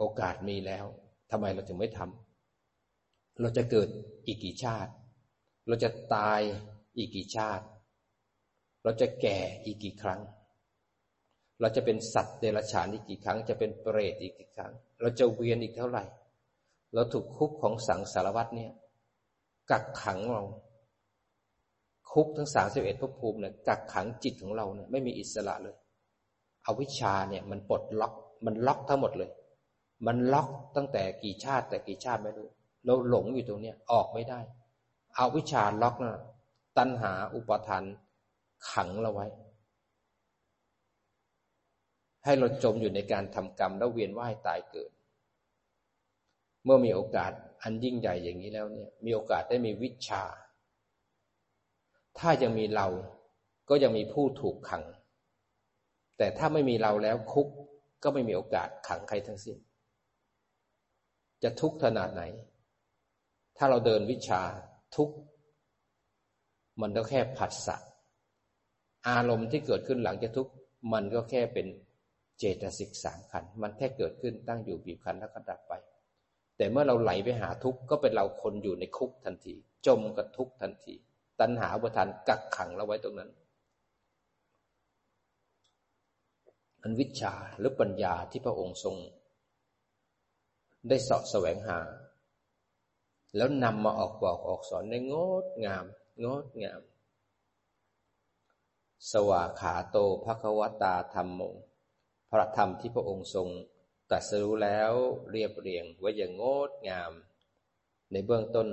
[0.00, 0.86] โอกาสมีแล้ว
[1.30, 3.88] ทำไมเราถึงไม่ทำเราจะเกิด
[4.26, 4.92] อีกกี่ชาติ
[5.68, 6.40] เราจะตาย
[6.96, 7.64] อีกกี่ชาติ
[8.82, 10.20] เราจะแก่อีกกี่ครั้ง
[11.60, 16.04] เราจะเป็นสัตว์เดรัจฉานอีกกี่ครั้ง จะเป็นเปรตอีกกี่ครั้ง เราจะเวียนอีกเท่าไหร่
[16.94, 18.72] เราถูกคุกของสังสารวัตเนี่ย
[19.70, 20.42] กักขังเรา
[22.12, 25.76] คุกทั้งสามสิบเอ็ดภพภูมิเนี่ยกักขังจิตของเราเนี่ยไม่มีอิสระเลย
[26.66, 28.14] อวิชชาเนี่ยมันปลดล็อก
[28.46, 29.30] มันล็อกทั้งหมดเลย
[30.06, 32.48] มันล็อกตั้งแต่กี่ชาติแต่กี่ชาติไม่รู้
[32.84, 34.40] เราหลงอยู่ตรงเนี้ยออกไม่ได้
[35.14, 36.20] เอาวิชชาล็อกนะ
[36.78, 37.84] ตัณหาอุปทาน
[38.70, 39.26] ขังเราไว้
[42.24, 44.90] ให้เราจมอยู่ในการทำกรรมแล้วเวียนว่ายตายเกิด
[46.64, 47.32] เมื่อมีโอกาส
[47.62, 50.22] อันยิ่งใหญ่อย่างนี้แล้วเนี่ย มีโอกาสได้มีวิชา
[52.18, 52.86] ถ้ายังมีเรา
[53.68, 54.84] ก็ยังมีผู้ถูกขัง
[56.18, 57.48] แต่ถ้าไม่มีเราแล้วคุก
[58.02, 59.56] ก็ไม่มีโอกาสขังใครทั้งสิ้น
[61.42, 62.22] จะทุกข์ขนาดไหน
[63.56, 64.42] ถ้าเราเดินวิชา
[64.96, 65.10] ทุก
[66.80, 67.76] มันก็แค่ผัสสะ
[69.08, 70.52] อารมณ์ที่เกิดขึ้นหลังจากทุกข์
[70.92, 71.66] มันก็แค่เป็น
[72.38, 75.72] เจตสิกสามขัน มันแค่เกิดขึ้นตั้งอยู่บีบคั้นแล้วก็ดับไป
[76.56, 79.54] แต่เมื่อเราไหลไปหาทุกข์ก็เป็นเราคนอยู่ในคุกทันที
[79.86, 80.94] จมกับทุกข์ทันที
[81.40, 83.30] ตัณหาอุปทานกักขังเราไว้ตรงนั้น
[86.82, 88.96] อันวิชาหรือปัญญาที่พระองค์ทรง
[90.88, 91.80] ได้สาะแสวงหา
[93.36, 95.14] แล้วนำมาออกบอกออกสอนในง
[95.44, 95.84] ดงาม
[96.24, 96.80] งดงาม
[99.10, 101.40] สวาขาโตภควตาธรรมโม
[102.30, 103.48] พระธรรมที่พระองค์ทรง
[104.10, 104.92] ตรัสรู้แล้ว
[105.30, 107.12] เรียบเรียงไว้อย่างงดงาม
[108.12, 108.68] ในเบื้องต้น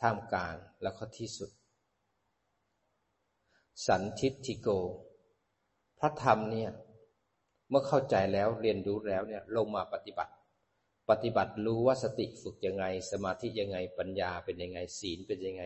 [0.00, 1.50] ท่ามกลางแล้วก็ที่สุด
[3.86, 4.68] สันทิฐิโก
[5.98, 6.70] พระธรรมเนี่ย
[7.68, 10.32] เมื่อเข้าใจแล้วเรียนรู้แล้วเนี่ยลงมาปฏิบัติ
[11.10, 15.64] ปฏิบัติรู้ว่าสติฝึกยังไง สมาธิยังไงปัญญาเป็นยังไง ศีลเป็นยังไง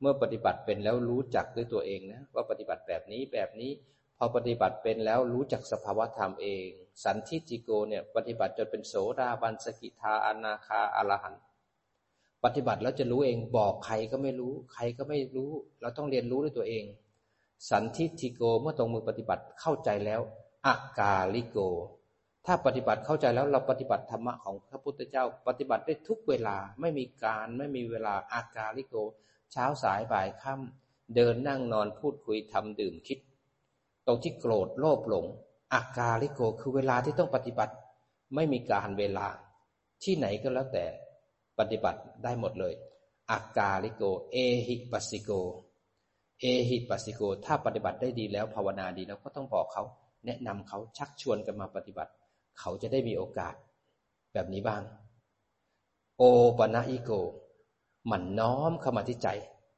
[0.00, 3.72] เมื่อปฏิบัติเป็นแล้วรู้จักด้วยตัวเองนะว่าปฏิบัติแบบนี้แบบนี้
[4.18, 6.66] พอปฏิบัติเป็นแล้วรู้จักสภาวธรรมเอง
[7.04, 11.34] สันทิฏฐิโกเนี่ยปฏิบัติจนเป็นโสดาบันสกิทาอนาคาอรหันต์
[12.44, 16.84] ปฏิบัติแล้วจะรู้เองบอกใครก็ไม่รู้ ใครก็ไม่รู้ เราต้องเรียนรู้ด้วยตัวเอง
[17.70, 20.20] สันทิฏฐิโกเมื่อลงมือปฏิบัติเข้าใจแล้ว
[20.66, 21.58] อกาลิโก
[22.46, 28.94] ถ้าปฏิบัติเข้าใจแล้วเราปฏิบัติธรรมะของพระพุทธเจ้า ปฏิบัติได้ทุกเวลาไม่มีกาลไม่มีเวลาอกาลิโก
[29.52, 33.18] เช้าสายบ่ายค่ำเดินนั่งนอนพูดคุยทำดื่มคิด
[34.06, 35.26] ตรงที่โกรธโลภหลง
[35.74, 37.74] อากาลิโกคือเวลาที่ต้องปฏิบัติ
[38.34, 39.26] ไม่มีการเวลา
[40.02, 40.84] ที่ไหนก็แล้วแต่
[41.58, 42.74] ปฏิบัติได้หมดเลย
[43.30, 44.02] อากาลิโก
[44.32, 45.30] เอหิปัสสิโก
[46.40, 49.82] เอหิปัสสิโก ถ้าปฏิบัติได้ดีแล้วภาวนาดีแล้วก็ต้องบอกเขา
[50.26, 52.12] แนะนำเขาชักชวนกันมาปฏิบัติ
[52.58, 53.54] เขาจะได้มีโอกาส
[54.32, 54.82] แบบนี้บ้าง
[56.18, 56.22] โอ
[56.58, 57.10] ปนะอิโก
[58.10, 59.28] มันน้อมเข้ามาที่ใจ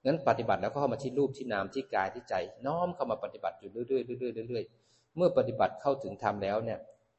[0.04, 2.34] งั้นปฏิบัติแล้วก็เข้ามาที่รูปที่นามที่กายที่ใจ
[2.66, 6.78] น้อมเข้ามาปฏิบัติอยู่เรื่อยๆเรื่อยๆเรื่อยๆเมื่อปฏิบัติเข้าถึงธรรมแล้วเนี่ย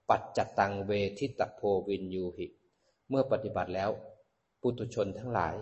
[0.09, 2.47] ปัจจตังเวทิตโพวินยูหิ
[3.09, 3.89] เมื่อปฏิบัติแล้ว
[4.61, 5.55] ปุถุชนทั้งหลาย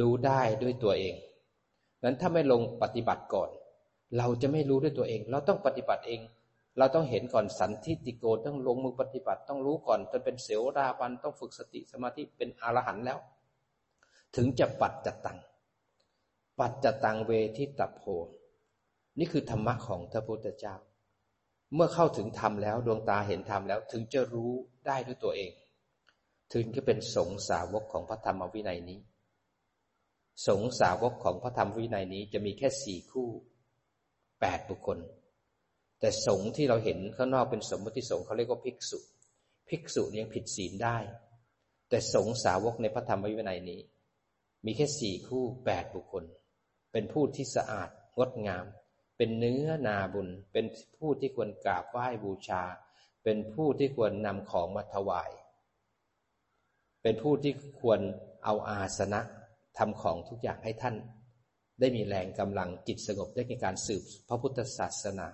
[0.00, 1.14] รู้ได้ด้วยตัวเอง
[2.02, 3.50] งั้นถ้าไม่ลงปฏิบัติก่อน
[4.18, 6.20] เราจะไม่รู้ด้วยตัวเอง เราต้องปฏิบัติเอง
[6.78, 13.18] เราต้องเห็นก่อนสันทิติโกต้องลงมือปฏิบัติต้องรู้ก่อนจนเป็นเสวดาบันต้องฝึกสติสมาธิเป็นอรหันต์แล้ว
[14.36, 15.38] ถึงจะปัดจัตัง
[16.58, 18.02] ปัดจัตังเวทิตโพ
[19.18, 20.74] นี่คือธรรมะของพระพุทธเจ้า
[21.74, 24.52] เมื่อเข้าถึงธรรมแล้วดวงตาเห็นธรรมแล้ว ถึงจะรู้
[24.86, 25.52] ได้ด้วยตัวเอง
[26.52, 29.00] ถึงจะเป็นสงสาวกของพระธรรมวินัยนี้
[30.46, 33.28] สงสาวกของพระธรรมวินัยนี้จะมีแค่สี่คู่
[34.40, 34.98] แปดบุคคล
[36.00, 38.98] แต่สงฆ์ที่เราเห็นข้างนอกเป็นสมมติสงฆ์เขาเรียกว่าภิกษุ
[39.68, 40.96] ภิกษุยังผิดศีลได้
[41.88, 43.80] แต่สงฆ์สาวกในพระธรรมวินัยนี้
[44.64, 46.24] มีแค่สี่คู่แปดบุคคล
[46.92, 48.66] เป็นผู้ที่สะอาดงดงาม
[49.16, 50.66] เป็นเนื้อนาบุญ เป็น
[50.98, 52.62] ผู้ที่ควรกราบไหว้บูชา
[53.24, 55.30] เป็นผู้ที่ควรนำของมาถวาย
[57.02, 58.00] เป็นผู้ที่ควร
[58.44, 59.20] เอาอาสนะ
[59.78, 60.96] ทำของทุกอย่างให้ท่าน
[61.80, 65.26] ได้มีแรงกำลังจิตสงบได้ในการสืบพระพุทธศาสนา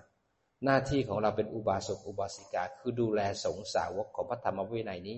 [0.65, 5.17] หน้าที่ของเราเป็นอุบาสกอุบาสิกา คือดูแลสงสาวกของพระธรรมวินัยนี้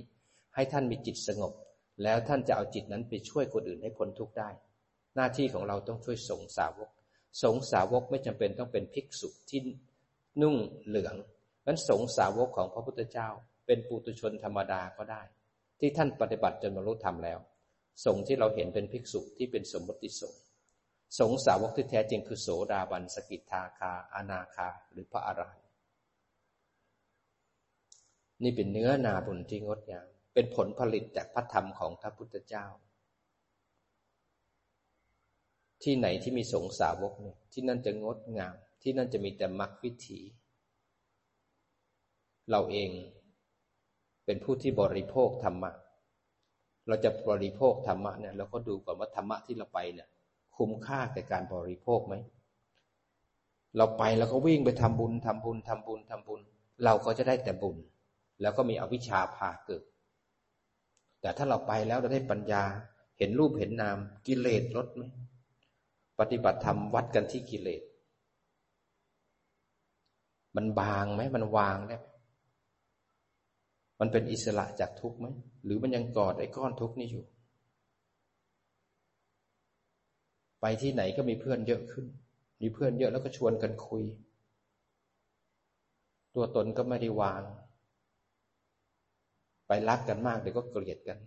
[0.56, 1.54] ให้ท่านมีจิตสงบ
[2.04, 4.50] แล้วท่านจะเอาจิตนั้นไปช่วยคนอื่นให้พ้นทุกข์ได้
[5.16, 6.90] หน้าที่ของเราต้องช่วยสงสาวก
[7.44, 9.60] สงสาวกไม่จำเป็นต้องเป็นภิกษุที่
[10.42, 11.16] นุ่งเหลือง
[11.68, 13.28] นั้นสงสาวกของพระพุทธเจ้า
[13.66, 15.22] เป็นปุตุชนธรรมดาก็ได้
[15.80, 17.40] ที่ท่านปฏิบัติจนบรรลุธรรมแล้ว
[18.06, 20.34] สงที่เราเห็นเป็นภิกษุที่เป็นสมมติสง
[21.18, 25.68] สงสาวกที่แท้จริงคือโสดาบันสกิทาคา อนาคา หรือพระอรหันต์
[28.44, 32.66] นี่เป็นเนื้อนาบุญที่งดงามเป็นผลผลิตจากพระธรรมของพระพุทธเจ้า
[35.84, 40.20] ที่ไหนที่มีสงสาวกเนี่ยที่นั่นจะงดงาม ที่นั่นจะมีแต่มรรควิถี
[42.50, 42.90] เราเอง
[44.26, 45.72] เป็นผู้ที่บริโภคธรรมะ
[46.88, 50.10] เราจะบริโภคธรรมะเนี่ยเราก็ดูก่อนว่าธรรมะที่เราไปเนี่ย
[50.60, 52.16] คุ้มค่าแก่การบริโภคไหม
[53.78, 56.42] เราไปแล้วก็วิ่งไปทำบุญทำบุญทำบุญทำบุญ
[56.84, 57.78] เราก็จะได้แต่บุญ
[58.42, 59.84] แล้วก็มีอวิชชาพาเกิด
[61.22, 62.64] แต่ถ้าเราไปแล้วเราได้ปัญญา
[63.18, 65.04] เห็นรูปเห็นนามกิเลสลดไหม
[66.20, 67.82] ปฏิบัติธรรมวัดกันที่กิเลส
[70.56, 72.06] มันบางไหม มันวางได้ไหม
[74.00, 75.28] มันเป็นอิสระจากทุกข์ไหม
[75.64, 77.26] หรือมันยังกอดไอ้ก้อนทุกข์นี่อยู่
[80.62, 82.06] ไปที่ไหนก็มีเพื่อนเยอะขึ้น
[82.62, 84.04] มีเพื่อนเยอะแล้วก็ชวนกันคุย
[86.36, 87.44] ตัวตนก็ไม่ได้วาง
[89.68, 91.18] ไปรักกันมากเดี๋ยวก็เกลียดกัน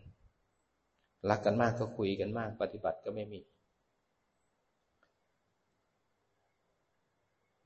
[1.31, 3.41] รักกันมากก็คุยกันมาก ปฏิบัติก็ไม่มี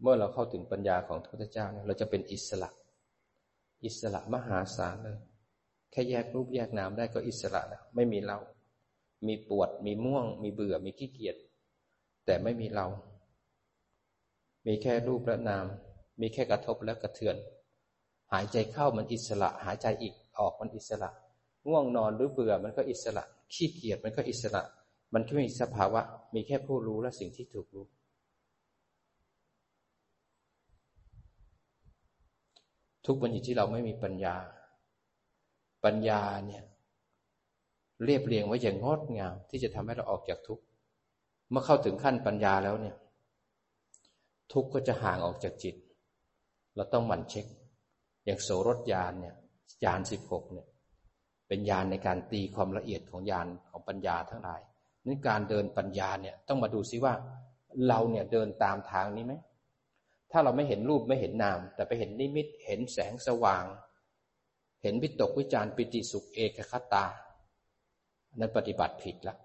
[0.00, 2.70] เมื่อเราเข้าถึงปัญญาของพระพุทธเจ้าเราจะเป็นอิสระ
[3.84, 5.18] อิสระมหาศาลเลย
[5.90, 8.38] แค่แยกรูปแยกนามได้ก็อิสระแล้วไม่มีเรา
[9.26, 11.36] มีปวด มีม่วง มีเบื่อ มีขี้เกียจ
[12.26, 12.86] แต่ไม่มีเรา
[14.66, 15.66] มีแค่รูปและนาม
[16.20, 17.36] มีแค่กระทบและกระเทือน
[18.32, 21.10] หายใจเข้ามันอิสระ หายใจอีกออกมันอิสระ
[21.66, 24.62] ง่วงนอนหรือเบื่อมันก็อิสระ ขี้เกียจมันก็อิสระ
[25.14, 26.00] มันแค่มีสภาวะ
[26.34, 27.86] มีแค่ผู้รู้และสิ่งที่ถูกรู้
[33.06, 34.36] ทุกมันอยู่ที่เราไม่มีปัญญา
[35.84, 36.64] ปัญญาเนี่ย
[38.04, 40.64] เรียบเรียงไว้อย่างงดงามที่จะทำให้เราออกจากทุกข์
[41.50, 42.96] เมื่อเข้าถึงขั้นปัญญาแล้วเนี่ย
[44.52, 45.74] ทุกข์ก็จะห่างออกจากจิต
[46.76, 47.46] เราต้องหมั่นเช็ค
[48.24, 49.34] อย่างโสรถยานเนี่ย
[49.84, 50.66] ยานสิบหกเนี่ย
[51.48, 54.60] เป็นยานในการตีความละเอียดของยานของปัญญาทั้งหลาย
[55.06, 57.14] นั้นการเดินปัญญาเนี่ยต้องมาดูซิว่า
[57.88, 59.34] เราเนี่ยเดินตามทางนี้ไหม
[60.32, 63.64] ถ้าเราไม่เห็นรูปไม่เห็นนาม แต่ไปเห็นนิมิตเห็นแสงสว่าง
[64.82, 67.04] เห็นวิตกวิจารปิติสุขเอกคตา
[68.38, 69.36] นั้นปฏิบัติผิดละ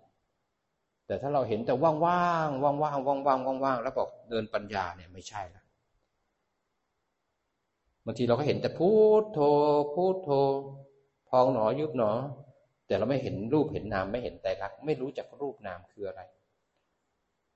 [1.11, 5.63] แต่ถ้าเราเห็นแต่ว่างๆว่างๆว่างๆว่างๆว่างๆแล้วบอกเดินปัญญาเนี่ยไม่ใช่ละ
[8.05, 9.39] บางทีเราก็เห็นแต่พูดโท
[9.95, 10.31] พูดโท
[11.29, 12.11] พองหนอยุบหนอ
[12.87, 16.21] แต่เราไม่เห็นรูปเห็นนามไม่เห็นใจรัก ไม่รู้จักรูปนามคืออะไร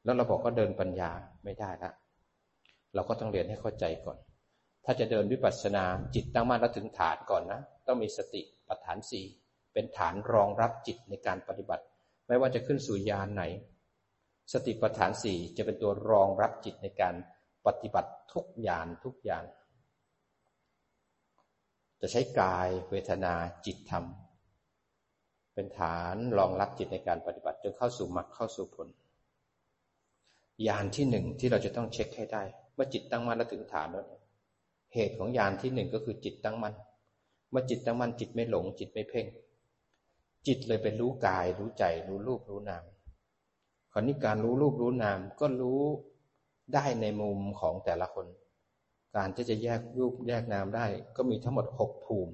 [0.04, 1.12] แล้วเราบอกก็เดินปัญญา
[1.44, 1.92] ไม่ได้ละ
[2.96, 4.18] เราก็ต้องเรียนให้เข้าใจก่อน
[4.86, 5.84] ถ้าจะเดินวิปัสสนา
[6.16, 9.26] จิตตั้งมั่นแล้วถึงฐานก่อนนะ ต้องมีสติปัฏฐานสี่
[9.74, 11.86] เป็นฐานรองรับจิตในการปฏิบัติ
[12.28, 13.44] ไม่ว่าจะขึ้นสู่ญาณไหน
[14.54, 17.16] สติปัฏฐานสี่จะเป็นตัวรองรับจิตในการ
[17.66, 19.46] ปฏิบัติทุกญาณทุกญาณ
[22.02, 23.34] จะใช้กายเวทนา
[23.66, 24.06] จิตธรรม
[25.54, 28.88] เป็นฐานรองรับจิตในการปฏิบัติจนเข้าสู่มรรคเข้าสู่ผล
[30.68, 34.06] ญาณที่หนึ่งที่เราจะต้องเช็คให้ได้เมื่อจิตตั้งมั่นแล้วถึงฐานแล้ว
[34.94, 36.74] เหตุของญาณที่หนึ่งก็คือจิตตั้งมั่น
[37.52, 39.26] เมื่อจิตตั้งมั่นจิตไม่หลงจิตไม่เพ่ง
[40.48, 42.84] จิตเลยเป็นรู้กาย รู้ใจ รู้รูปรู้นาม
[43.92, 45.82] คราวนี้การรู้รูปรู้นามก็รู้
[46.74, 48.28] ได้ในมุมของแต่ละคน
[49.16, 52.34] การที่จะแยกรูปแยกนามได้ ก็มีทั้งหมดหกภูมิ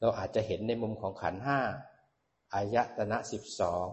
[0.00, 1.60] เราอาจจะเห็นในมุมของขันห้า
[2.54, 3.90] อายตนะสิบสอง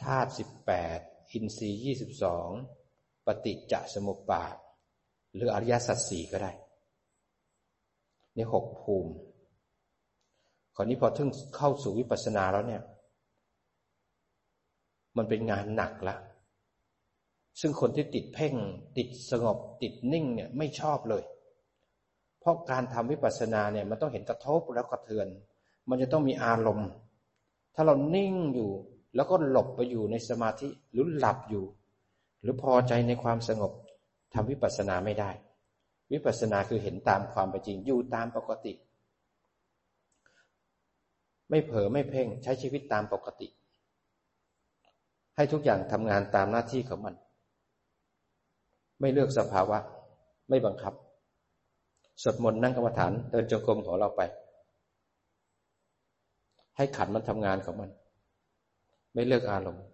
[0.00, 0.98] ธาตุสิบแปด
[1.32, 2.48] อินทรีย์ยี่สิบสอง
[3.26, 4.56] ปฏิจจสมุปบาท
[5.34, 6.52] หรืออริยสัจสี่ก็ได้
[8.34, 9.12] ในหกภูมิ
[10.76, 12.82] คราวนี้พอถึงเข้าสู่วิปัสสนาแล้วเนี่ย
[15.16, 16.16] มันเป็นงานหนักละ
[17.60, 18.54] ซึ่งคนที่ติดเพ่ง
[18.96, 21.22] ติดสงบติดนิ่งเนี่ยไม่ชอบเลย
[22.40, 25.26] เพราะการทำวิปัสสนาเนี่ยมันต้องเห็นกระทบแล้วกระเทือน
[25.88, 26.90] มันจะต้องมีอารมณ์
[27.74, 28.70] ถ้าเรานิ่งอยู่
[29.16, 31.64] แล้วก็หลบไปอยู่ในสมาธิหรือหลับอยู่
[32.42, 33.72] หรือพอใจในความสงบ
[34.34, 35.30] ทำวิปัสสนาไม่ได้
[36.12, 38.72] วิปัสสนาคือเห็นตามความเป็นจริงอยู่ตามปกติ
[41.50, 43.48] ไม่เผลอไม่เพ่ง ใช้ชีวิตตามปกติ
[45.36, 47.14] ให้ทุกอย่างทำงานตามหน้าที่ของมัน
[49.00, 49.78] ไม่เลือกสภาวะ
[50.48, 50.94] ไม่บังคับ
[52.22, 54.22] สวดมนต์นั่งกรรมฐานเดินจงกรมของเราไป
[56.76, 57.90] ให้ขันมันทำงานของมัน
[59.14, 59.84] ไม่เลือกอารมณ์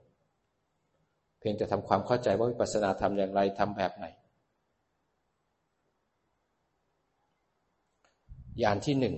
[1.38, 4.06] เพียงแต่ทำความเข้าใจว่าวิปัสสนาทำอย่างไรทำแบบไหน
[8.62, 9.14] ยานที่หนึ่ง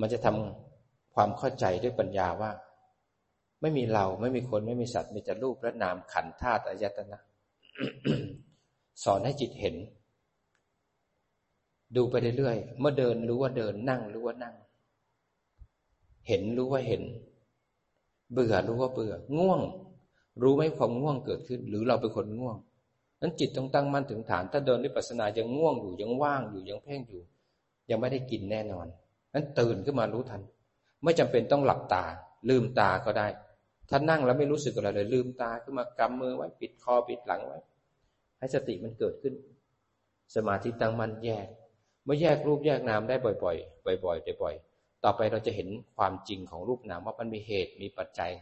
[0.00, 0.71] มันจะทำ
[1.14, 2.50] ความเข้าใจด้วยปัญญาว่า
[3.60, 7.20] ไม่มีเราไม่มีคนไม่มีสัตว์ มีแต่รูปและนามขันธาตุอายตนะ
[9.04, 9.76] สอนให้จิตเห็น
[11.96, 14.54] ดูไปเรื่อยๆเมื่อเดินรู้ว่าเดินนั่งรู้ว่านั่ง
[16.28, 17.02] เห็นรู้ว่าเห็น
[18.32, 19.60] เบื่อรู้ว่าเบื่อ ง่วง
[20.42, 22.56] รู้ไหมความง่วงเกิดขึ้น หรือเราเป็นคนง่วง
[23.20, 27.22] นั้นจิตต้องตั้งมั่นถึงฐาน ถ้าเดินวิปัสสนายังง่วงอยู่ยังว่างอยู่ยังเพ่งอยู่
[27.90, 28.86] ยังไม่ได้กินแน่นอน
[29.34, 30.42] นั้นตื่นขึ้นมารู้ทัน
[31.04, 32.04] ไม่จำเป็นต้องหลับตา
[32.48, 33.28] ลืมตาก็ได้
[33.90, 37.58] ถ้านั่งแล้วไม่รู้สึกอะไรเลย ลืมตาขึ้นมากำมือไว้ปิดคอปิดหลังไว้
[38.38, 39.34] ให้สติมันเกิดขึ้น
[40.34, 41.46] สมาธิตั้งมันแยก
[42.04, 48.32] เมื่อแยกรูปแยกนามได้บ่อยๆ บ่อยๆบ่อยๆ ต่อไปเราจะเห็นความจริงของรูปนามว่ามันมีเหตุมีปัจจัย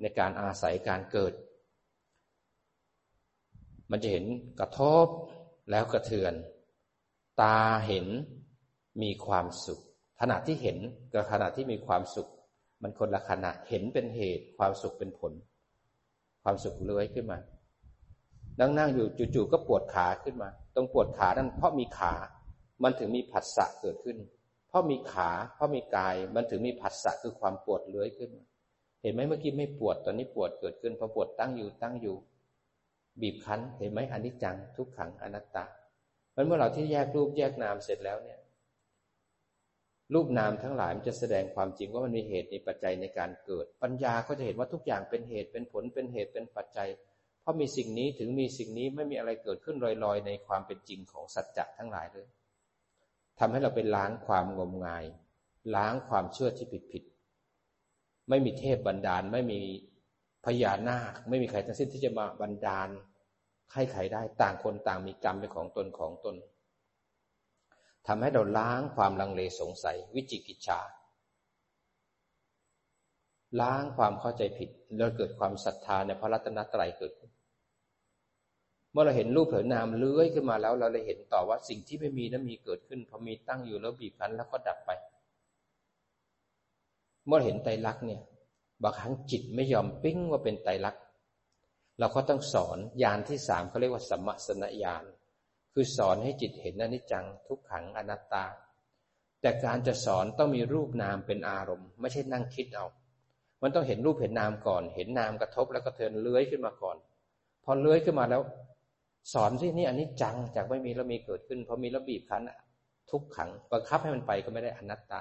[0.00, 1.32] ในการอาศัยการเกิด
[3.90, 4.24] มันจะเห็น
[4.60, 5.06] กระทบ
[5.70, 6.34] แล้วกระเทือน
[7.40, 8.06] ตาเห็น
[9.02, 9.80] มีความสุข
[10.20, 10.78] ขณะที่เห็น
[11.12, 12.28] กับขณะที่มีความสุข
[12.82, 15.32] มันคนละขณะเห็นเป็นเหตุ ความสุขเป็นผล
[16.42, 17.38] ความสุขเลื้อยขึ้นมา
[18.60, 22.14] นั่งนั่งอยู่จู่ๆก็ปวดขาขึ้นมา ตรงปวดขานั้นเพราะมีขา
[22.82, 24.16] มันถึงมีผัสสะเกิดขึ้น
[24.68, 28.30] เพราะมีขา เพราะมีกาย มันถึงมีผัสสะคือความปวดเลื้อยขึ้น
[29.02, 32.16] เห็นไหมเมื่อกี้ไม่ปวด ตอนนี้ปวดเกิดขึ้นพอปวดตั้งอยู่ตั้งอยู่
[33.20, 35.64] บีบคั้น เห็นไหมอนิจจัง ทุกขังอนัตตา
[36.34, 38.38] มันเมื่อเราที่แยกรูปแยกนามเสร็จแล้วเนี่ย
[40.14, 46.88] รูปนามทั้งหลายมันจะแสดงความจริงว่ามันมีเหตุมีปัจจัยในการเกิด ปัญญาก็จะเห็นว่าทุกอย่างเป็นเหตุเป็นผลเป็นเหตุเป็นปัจจัย
[47.40, 52.26] เพราะมีสิ่งนี้ถึงมีสิ่งนี้ไม่มีอะไรเกิดขึ้นลอยๆ ในความเป็นจริงของสัจจะทั้งหลายเลย
[53.38, 55.04] ทำให้เราเป็นล้างความงมงาย
[55.74, 57.02] ล้างความเชื่อที่ผิดผิด
[58.28, 59.60] ไม่มีเทพบันดาลไม่มี
[60.44, 62.88] พญานาคไม่มีใครทั้งสิ้นที่จะมาบันดาล
[63.74, 66.36] ให้ใครได้ต่างคนต่างมีกรรมเป็นของตนของตน
[68.08, 70.80] ทำให้เราล้างความลังเลสงสัย วิจิกิจฉา
[73.60, 77.30] ล้างความเข้าใจผิด แล้วเกิดความศรัทธาในพระรัตนตรัยเกิดขึ้น
[78.92, 84.90] เมื่อเราเห็นรูปเห็นนามเลื้อยขึ้นมาแล้ว เราเลยเห็นต่อว่าสิ่งที่ไม่มีนั้นมีเกิดขึ้นพอมีตั้งอยู่แล้วบีบคั้นแล้วก็ดับไป
[87.26, 88.20] เมื่อเห็นไตรลักษณ์เนี่ย
[88.82, 91.02] บางครั้งจิตไม่ยอมปิ้งว่าเป็นไตรลักษณ์
[91.98, 95.04] เราก็ต้องสอนยานที่สามเขาเรียกว่าสัมมสนญาณ
[95.80, 98.44] คือสอนให้จิตเห็นอนิจจังทุกขังอนัตตา
[99.40, 102.86] แต่การจะสอนต้องมีรูปนามเป็นอารมณ์ ไม่ใช่นั่งคิดเอา
[103.62, 106.96] มันต้องเห็นรูปเห็นนามก่อน เห็นนามกระทบแล้วก็เทินเลื้อยขึ้นมาก่อน
[107.64, 108.42] พอเลื้อยขึ้นมาแล้ว
[109.32, 112.42] สอนที่นี่อนิจจังจากไม่มีแล้วมีเกิดขึ้นพอมีแล้วบีบคั้น
[113.10, 115.20] ทุกขังบังคับให้มันไปก็ไม่ได้อนัตตา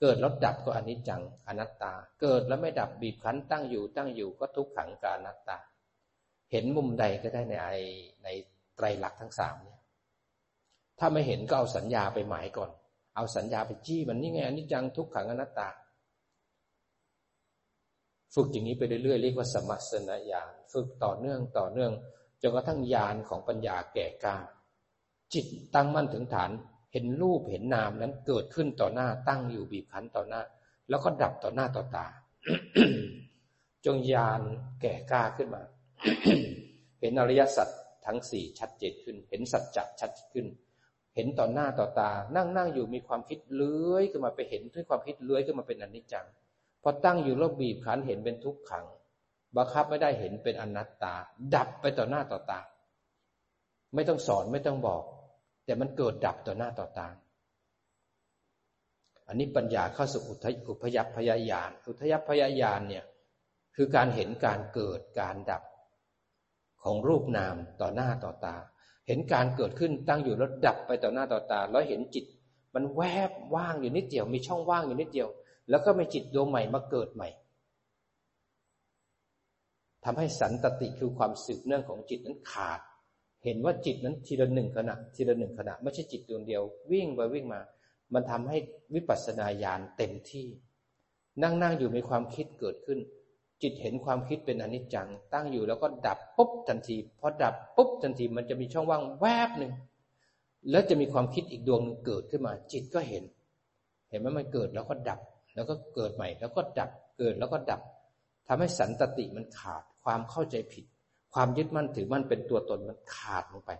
[0.00, 5.58] เกิดแล้วดับก็อนิจจังอนัตตา เกิดแล้วไม่ดับบีบคั้นตั้งอยู่ตั้งอยู่ก็ทุกขังกานัตตา
[6.50, 7.70] เห็นมุมใดก็ได้ในไอ
[8.24, 8.28] ใน
[8.76, 9.78] ไตรลักษณ์ทั้งสามเนี่ย
[10.98, 12.70] ถ้าไม่เห็นก็เอาสัญญาไปหมายก่อน
[13.16, 15.68] เอาสัญญาไปจี้มันนี่ไงอนิจจังทุกขังอนัตตา
[18.34, 21.92] ฝึกอย่างนี้ไปเรื่อยๆเรียกว่าสมัสนญาณฝึกต่อเนื่องต่อเนื่อง
[22.42, 24.36] จนกระทั่งญาณของปัญญาแก่กล้า
[25.34, 26.50] จิตตั้งมั่นถึงฐาน
[26.92, 30.40] เห็นรูปเห็นนามนั้นเกิดขึ้นต่อหน้าตั้งอยู่บีบคั้นต่อหน้า
[30.88, 32.06] แล้วก็ดับต่อหน้าต่อตา
[33.86, 34.40] จงญาณ
[34.82, 35.62] แก่กล้าขึ้นมา
[37.00, 37.68] เห็นอริยสัจ
[38.06, 40.46] ทั้งสี่ชัดเจนขึ้น เห็นสัจจะชัดขึ้น
[41.14, 46.26] เห็นต่อหน้าต่อตา นั่งนั่งอยู่มีความคิดเลื้อยขึ้นมาไปเห็นด้วยความคิดเลื้อยขึ้นมาเป็นอนิจจัง
[46.82, 48.86] พอตั้งอยู่แล้วบีบขันเห็นเป็นทุกขัง
[49.56, 51.14] บังคับไม่ได้เห็นเป็นอนัตตา
[51.54, 52.60] ดับไปต่อหน้าต่อตา
[53.94, 55.02] ไม่ต้องสอนไม่ต้องบอก
[55.64, 57.08] แต่มันเกิดดับต่อหน้าต่อตา
[59.26, 63.04] อันนี้ปัญญาเข้าสู่อุทอุพยัพยายานอุทยพยายานเนี่ย
[63.76, 65.62] คือการเห็นการเกิดการดับ
[66.82, 68.56] ของรูปนามต่อหน้าต่อตา
[69.06, 72.24] เห็นการเกิดขึ้นตั้งอยู่แล้วดับไปต่อหน้าต่อตา แล้วเห็นจิต
[72.74, 75.28] มันแวบว่างอยู่นิดเดียว มีช่องว่างอยู่นิดเดียว
[75.70, 77.28] แล้วก็มีจิตดวงใหม่มาเกิดใหม่
[80.04, 82.80] ทำให้สันตติคือความสืบเนื่องของจิตนั้นขาด
[83.44, 87.60] เห็นว่าจิตนั้นทีละหนึ่งขณะ ทีละหนึ่งขณะ ไม่ใช่จิตดวงเดียว วิ่งไปวิ่งมา
[88.14, 88.56] มันทำให้
[88.94, 90.46] วิปัสสนาญาณเต็มที่
[91.42, 92.98] นั่งนั่งอยู่มีความคิดเกิดขึ้น
[93.62, 99.72] จิตเห็นความคิดเป็นอนิจจัง ตั้งอยู่แล้วก็ดับปุ๊บทันทีพอดับปุ๊บทันทีมันจะมีช่องว่างแวบหนึ่ง
[100.70, 103.24] แล้วจะมีความคิดอีกดวงนึงเกิดขึ้นมา จิตก็เห็น
[104.08, 105.20] เห็นไหมมันเกิดแล้วก็ดับ
[105.54, 107.80] แล้วก็เกิดใหม่ แล้วก็ดับเกิดแล้วก็ดับ
[108.46, 110.84] ทำให้สันตติมันขาดความเข้าใจผิด
[111.32, 113.70] ความยึดมั่นถือมั่นเป็นตัวตนมันขาดลงไป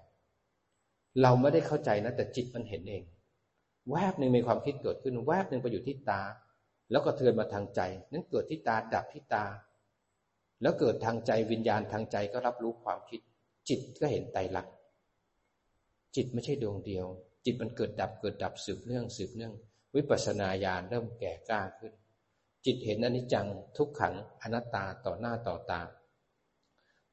[1.23, 3.03] เราไม่ได้เข้าใจนะ แต่จิตมันเห็นเอง
[3.91, 6.23] แวบหนึ่งมีความคิดเกิดขึ้น แวบหนึ่งไปอยู่ที่ตา
[6.91, 7.81] แล้วก็เทือนมาทางใจ
[8.13, 9.45] นั้นเกิดที่ตาดับที่ตา
[10.63, 13.21] แล้วเกิดทางใจวิญญาณทางใจก็รับรู้ความคิด
[13.69, 14.75] จิตก็เห็นไตรลักษณ์
[16.17, 17.07] จิตไม่ใช่ดวงเดียว
[17.45, 19.53] จิตมันเกิดดับเกิดดับสืบเนื่องสืบเนื่อง
[19.97, 21.93] วิปัสสนาญาณเริ่มแก่กล้าขึ้น
[22.65, 23.47] จิตเห็นอนิจจัง
[23.77, 25.83] ทุกขังอนัตตาต่อหน้าต่อตา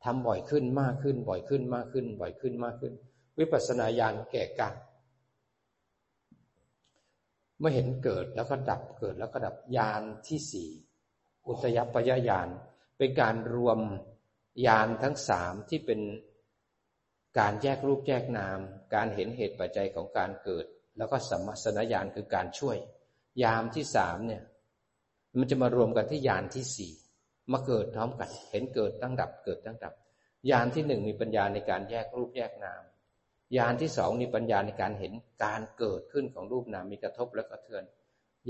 [0.04, 2.94] ทำบ่อยขึ้นมากขึ้น บ่อยขึ้นมากขึ้น บ่อยขึ้นมากขึ้น
[3.40, 4.70] วิปัสสนาญาณแก่กล้า
[7.60, 10.70] เมื่อเห็นเกิดแล้วก็ดับเกิดแล้วก็ดับญาณที่สี่
[11.48, 12.50] อุตยปยญาณ
[13.00, 13.80] เป็นการรวม
[14.66, 16.00] ยานทั้งสามที่เป็น
[17.40, 18.60] การแยกรูปแยกนาม
[18.96, 20.66] การเห็นเหตุปัจจัยของการเกิด
[20.98, 22.78] แล้วก็สมัสนญาณคือการช่วย
[23.44, 24.44] ยามที่สามเนี่ย
[25.38, 26.94] มันจะมารวมกันที่ยานที่สี่
[27.52, 29.94] มาเกิดพร้อมกัน เห็นเกิดตั้งดับเกิดตั้งดับ
[30.50, 32.82] ยานที่หนึ่งมีปัญญาในการแยกรูปแยกนาม
[33.58, 37.84] ยานที่สองมีปัญญาในการเห็นการเกิดขึ้นของรูปนามมีกระทบและกระเทือน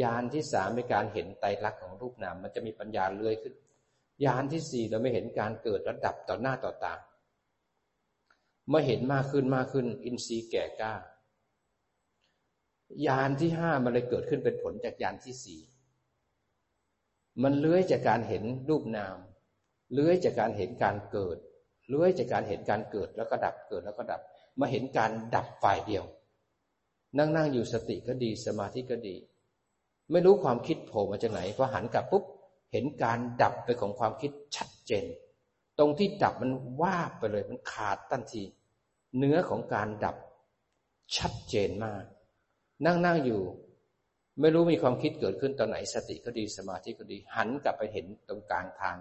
[0.02, 3.54] ยานที่สามในการเห็นไตรลักษณ์ของรูปนาม มันจะมีปัญญาเลื่อยขึ้น
[4.26, 6.94] ยานที่สี่เราไม่เห็นการเกิดระดับต่อหน้าต่อตา
[8.70, 10.94] เมื่อเห็นมากขึ้นมากขึ้น อินทรีย์แก่กล้า
[13.08, 15.62] ยานที่ห้ามันเลยเกิดขึ้นเป็นผลจากยานที่สี่
[17.44, 19.18] มันเลื้อยจากการเห็นรูปนาม
[19.94, 21.38] เลื้อยจากการเห็นการเกิด
[21.88, 24.22] เลื้อยจากการเห็นการเกิดแล้วก็ดับเกิดแล้วก็ดับ
[24.60, 26.04] มาเห็นการดับฝ่ายเดียว
[27.18, 29.16] นั่งนั่งอยู่สติก็ดีสมาธิก็ดี
[30.12, 32.24] ไม่รู้ความคิดโผล่มาจากไหนพอหันกลับปุ๊บ
[32.72, 35.06] เห็นการดับไปของความคิดชัดเจน
[35.80, 36.52] ตรงที่ดับมัน
[36.82, 38.44] ว่าไปเลยมันขาดทันที
[39.18, 40.16] เนื้อของการดับ
[41.18, 42.04] ชัดเจนมาก
[42.86, 43.42] นั่งนั่งอยู่
[44.40, 48.98] ไม่รู้มีความคิดเกิดขึ้นตอนไหนสติก็ดีสมาธิก็ดี หันกลับไปเห็นตรงกลางทาง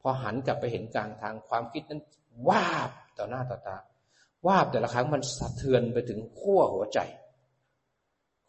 [0.00, 2.02] พอหันกลับไปเห็นกลางทางความคิดนั้น
[2.48, 3.76] วาบต่อหน้าต่อตา
[4.46, 7.00] วาบแต่ละครั้งมันสะเทือนไปถึงขั้วหัวใจ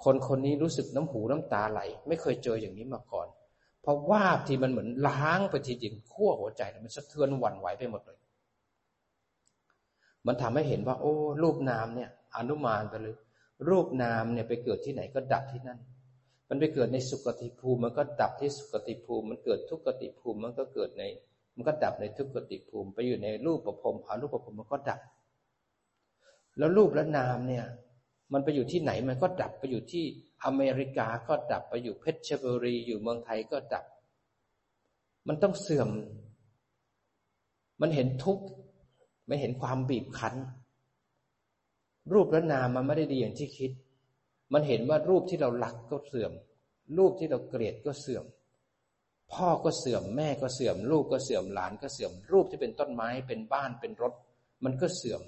[0.03, 3.28] คนคนนี้รู้สึกน้ำหูน้ำตาไหล ไม่เคยเจออย่างนี้มาก่อน
[3.86, 8.19] พอวาบที่มันเหมือนล้างไปทีจริงขั้วหัวใจมันสะเทือนหวั่นไหวไปหมดเลย
[10.27, 11.13] มันทำให้เห็นว่า โอ้
[11.43, 13.15] รูปนามเนี่ย อนุมานไปเลย
[13.69, 15.79] รูปนามเนี่ยไปเกิดที่ไหนก็ดับที่นั่น
[16.49, 21.03] มันไปเกิดในสุกติภูมิ มันก็ดับที่สุกติภูมิ มันเกิดทุกติภูมิ มันก็เกิดใน
[21.55, 25.01] มันก็ดับในทุกติภูมิ ไปอยู่ในรูปประพรมอรูปประพรมมันก็ดับ
[26.57, 27.65] แล้วรูปและนามเนี่ย
[28.33, 30.05] มันไปอยู่ที่ไหนมันก็ดับไปอยู่ที่
[30.45, 33.85] อเมริกาก็ดับไปอยู่เพชรบุรีอยู่เมืองไทยก็ดับ
[35.27, 35.89] มันต้องเสื่อม
[37.81, 38.45] มันเห็นทุกข์
[39.27, 40.35] ไม่เห็นความบีบคั้น
[42.13, 43.71] รูปและนามมันไม่ได้ดีอย่างที่คิด
[44.53, 46.31] มันเห็นว่ารูปที่เราหลักก็เสื่อม
[46.97, 48.25] รูปที่เราเกลียดก็เสื่อม
[49.33, 54.13] พ่อก็เสื่อมแม่ก็เสื่อม ลูกก็เสื่อมหลานก็เสื่อม รูปที่เป็นต้นไม้เป็นบ้านเป็นรถ
[54.63, 55.21] มันก็เสื่อม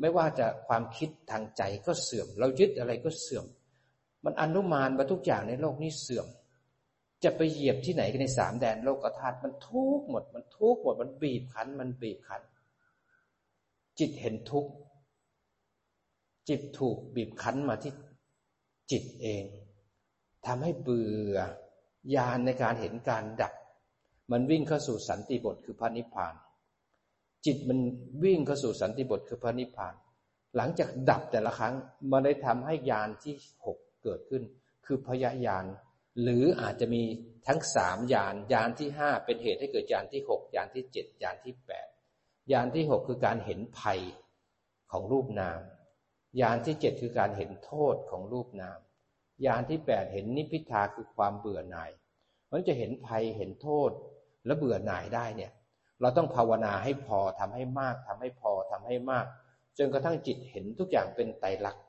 [0.00, 3.46] ไม่ว่าจะความคิดทางใจก็เสื่อม เรายึดอะไรก็เสื่อม
[4.26, 6.26] มันอนุมานว่าทุกอย่างในโลกนี้เสื่อม
[7.24, 12.42] จะไปเหยียบที่ไหนกันในสามแดนโลกธาตุมันทุกหมด มันทุกหมด มันบีบคั้น มันบีบคั้น
[13.98, 14.66] จิตเห็นทุก
[16.48, 17.92] จิตถูกบีบคั้นมาที่
[18.90, 19.44] จิตเอง
[20.46, 21.36] ทำให้เบื่อ
[22.14, 23.52] ยานในการเห็นการดับ
[24.30, 26.34] มันวิ่งเข้าสู่สันติบทคือพระนิพพาน
[27.46, 27.78] จิตมัน
[28.24, 29.94] วิ่งเข้าสู่สันติบทคือพระนิพพาน
[30.56, 31.74] หลังจากดับแต่ละครั้ง
[32.10, 34.42] มันได้ทำให้ยานที่หก เกิดขึ้น
[34.86, 35.64] คือพยายาน
[36.22, 37.02] หรืออาจจะมี
[37.48, 41.88] ทั้งสามยานยานที่ห้าเป็นเหตุให้เกิดยานที่หกยานที่เจ็ดยานที่แปด
[42.52, 44.00] ยานที่หกคือการเห็นภัย
[44.92, 45.60] ของรูปนาม
[46.40, 48.78] ยานที่เจ็ดคือการเห็นโทษของรูปนาม
[49.46, 51.90] ยานที่แปดเห็นนิพิทาคือความเบื่อหน่าย
[52.50, 53.90] มันจะเห็นภัยเห็นโทษ
[54.46, 55.52] และเบื่อหน่ายได้เนี่ย
[56.00, 59.26] เราต้องภาวนาให้พอทำให้มากทำให้พอทำให้มาก
[59.78, 61.84] จนกระทั่งจิตเห็นทุกอย่างเป็นไตรลักษณ์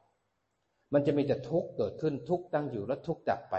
[0.94, 3.56] มันจะมีแต่ทุกข์เกิดขึ้นทุกข์ตั้งอยู่แล้วทุกข์ดับไป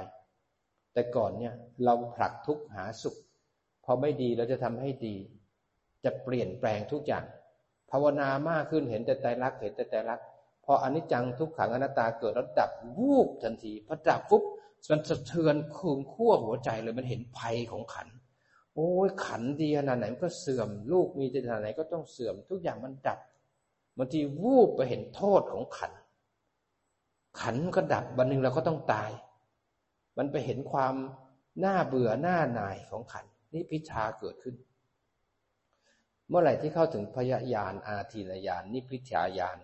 [0.93, 1.55] แต่ก่อนเนี่ย
[1.85, 3.17] เราผลักทุกข์หาสุข
[3.85, 5.17] พอไม่ดีเราจะทำให้ดี
[6.05, 7.25] จะเปลี่ยนแปลงทุกอย่าง
[7.91, 10.21] ภาวนามากขึ้นเห็นแต่ไตรลักเห็นแต่ไตรลัก
[10.65, 14.43] พออนิจจังทุกขังอนัตตาเกิดแล้วดับวูบทันทีพอดับปุ๊บ
[14.91, 18.09] มันสะเทือนคืนขั้วหัวใจเลยมันเห็นภัยของขัน
[18.75, 23.19] โอ้ยขันดีขนาดไหนมันก็เสื่อม ลูกมีขนาดไหนก็ต้องเสื่อม ทุกอย่างมันดับ
[23.99, 25.93] บางทีวูบไปเห็นโทษของขัน
[27.41, 29.11] ขันก็ดับวันหนึ่งเราก็ต้องตาย
[30.19, 30.95] มันไปเห็นความ
[31.65, 34.55] น่าเบื่อหน้าหน่ายของขันนี่พิชาเกิดขึ้น
[36.29, 39.59] เมื่อไหร่ที่เข้าถึงพยายานอาทีนญาณนิพิชายาน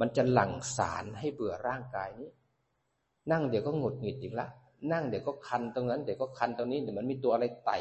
[0.00, 2.30] มันจะหลั่งสารให้เบื่อร่างกายนี้
[3.30, 4.48] นั่งเดี๋ยวก็หงุดหงิดอีกละ
[4.92, 7.78] นั่งเดี๋ยวก็คันตรงนั้นเดี๋ยวก็คันตรงนี้เดี๋ยวมันมีตัวอะไรไต่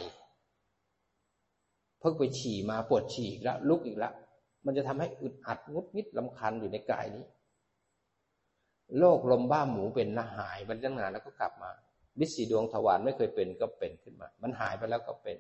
[1.99, 4.13] เพิ่งไปฉี่มาปวดฉี่อีกแล้วลุกอีกแล้ว
[4.65, 7.25] มันจะทำให้อึดอัดงุดงิดลำคันอยู่ในกายนี้
[8.99, 11.71] โรคลมบ้าหมูเป็นละหายไปตั้งนานแล้วก็กลับมา
[12.19, 15.37] ดิสีดวงทวารไม่เคยเป็นก็เป็นขึ้นมา มันหายไปแล้วก็เป็น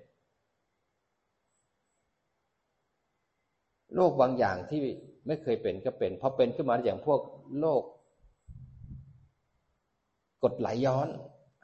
[3.95, 4.79] โรคบางอย่างที่
[5.27, 7.19] ไม่เคยเป็นก็เป็นพอเป็นขึ้นมาอย่างพวก
[7.59, 7.83] โรค
[10.43, 11.07] กดไหลย้อน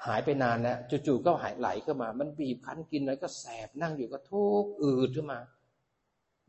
[0.06, 0.78] หายไปนานแล้ว
[1.08, 5.40] จู่ๆก็หายไหลขึ้นมา มันบีบคั้นกินอะไรก็แสบนั่งอยู่ก็ทุกข์อืดขึ้นมา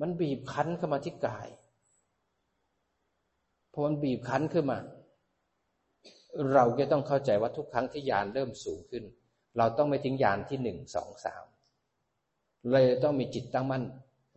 [0.00, 1.48] มันบีบคั้นเข้ามาที่กาย
[3.72, 4.78] พอมันบีบคั้นขึ้นมา
[6.54, 9.04] เราก็ต้องเข้าใจว่าทุกครั้งที่ยานเริ่มสูงขึ้น
[9.58, 11.44] เราต้องไม่ทิ้งยานที่หนึ่งสองสาม
[12.70, 13.84] เลยต้องมีจิตตั้งมั่น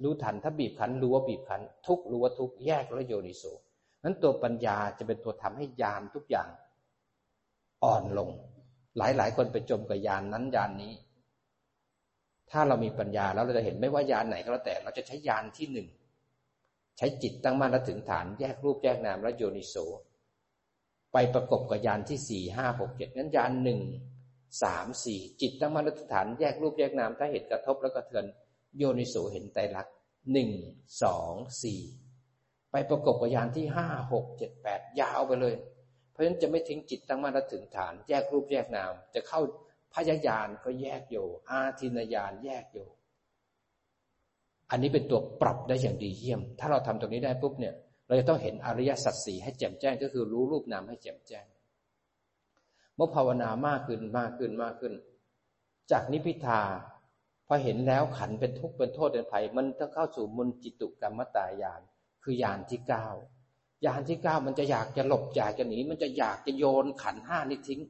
[0.04, 3.44] รู้ทันถ้าบีบคั้นรู้ว่าบีบคั้นทุกรู้ว่าทุกแยกแล้วโยนิโส
[4.04, 6.50] นั้นตัวปัญญาจะเป็นตัวทำให้ยานทุกอย่าง
[7.84, 8.30] อ่อนลง
[8.98, 10.94] หลายหลายคนไปจมกับยานนั้นยานนี้
[12.52, 15.88] ถ้าเรามีปัญญาแล้วเราจะเห็นไม่ว่ายานไหนก็แล้วแต่ เราจะใช้ยานที่หนึ่ง
[16.98, 19.76] ใช้จิตตั้งมั่นและถึงฐานแยกรูปแยกนามและโยนิโส
[21.14, 23.82] ไปประกบกับยานที่สี่ห้าหกเจ็ดนั้นยานหนึ่ง
[24.64, 28.26] สามสี่จิตตั้งมั่นและถึงฐานแยกรูปแยกนามถ้าเห็นกระทบแล้วก็เทือน
[28.78, 29.96] โยนิโสเห็นไตรลักษณ์
[30.32, 30.50] หนึ่ง
[31.04, 31.34] สอง
[31.64, 31.82] สี่
[32.72, 35.56] ไปประกบกับยานที่ห้าหกเจ็ดแปดยาวไปเลย
[36.12, 39.40] เพราะฉะนั้นจะไม่ทิ้งจิตตั้งมั่นและถึงฐาน แยกรูปแยกนาม จะเข้า
[39.96, 41.18] พยายานก็แยกโย
[41.50, 42.80] อาทินยานแยกโย
[44.72, 47.74] อันนี้เป็นตัวปรับได้อย่างดีเยี่ยม ถ้าเราทำตรงนี้ได้ปุ๊บเนี่ย
[48.08, 51.46] เราจะต้องเห็นอริยสัจสี่ให้แจ่มแจ้งก็คือรู้รูปนามให้แจ่มแจ้ง
[52.96, 54.94] เมื่อภาวนามากขึ้นมากขึ้นมากขึ้น
[55.92, 56.62] จากนิพิทา
[57.48, 61.82] พอเห็นแล้วขันเป็นทุกข์เป็นโทษเป็นภัยมันต้องเข้าสู่มุนจิตุกรรมตายาน
[62.24, 63.08] คือยานที่เก้า
[63.86, 67.82] ยานที่เก้ามันจะอยากจะหลบอยากจะหนี มันจะอยากจะโยนขันห้านี้ทิ้ง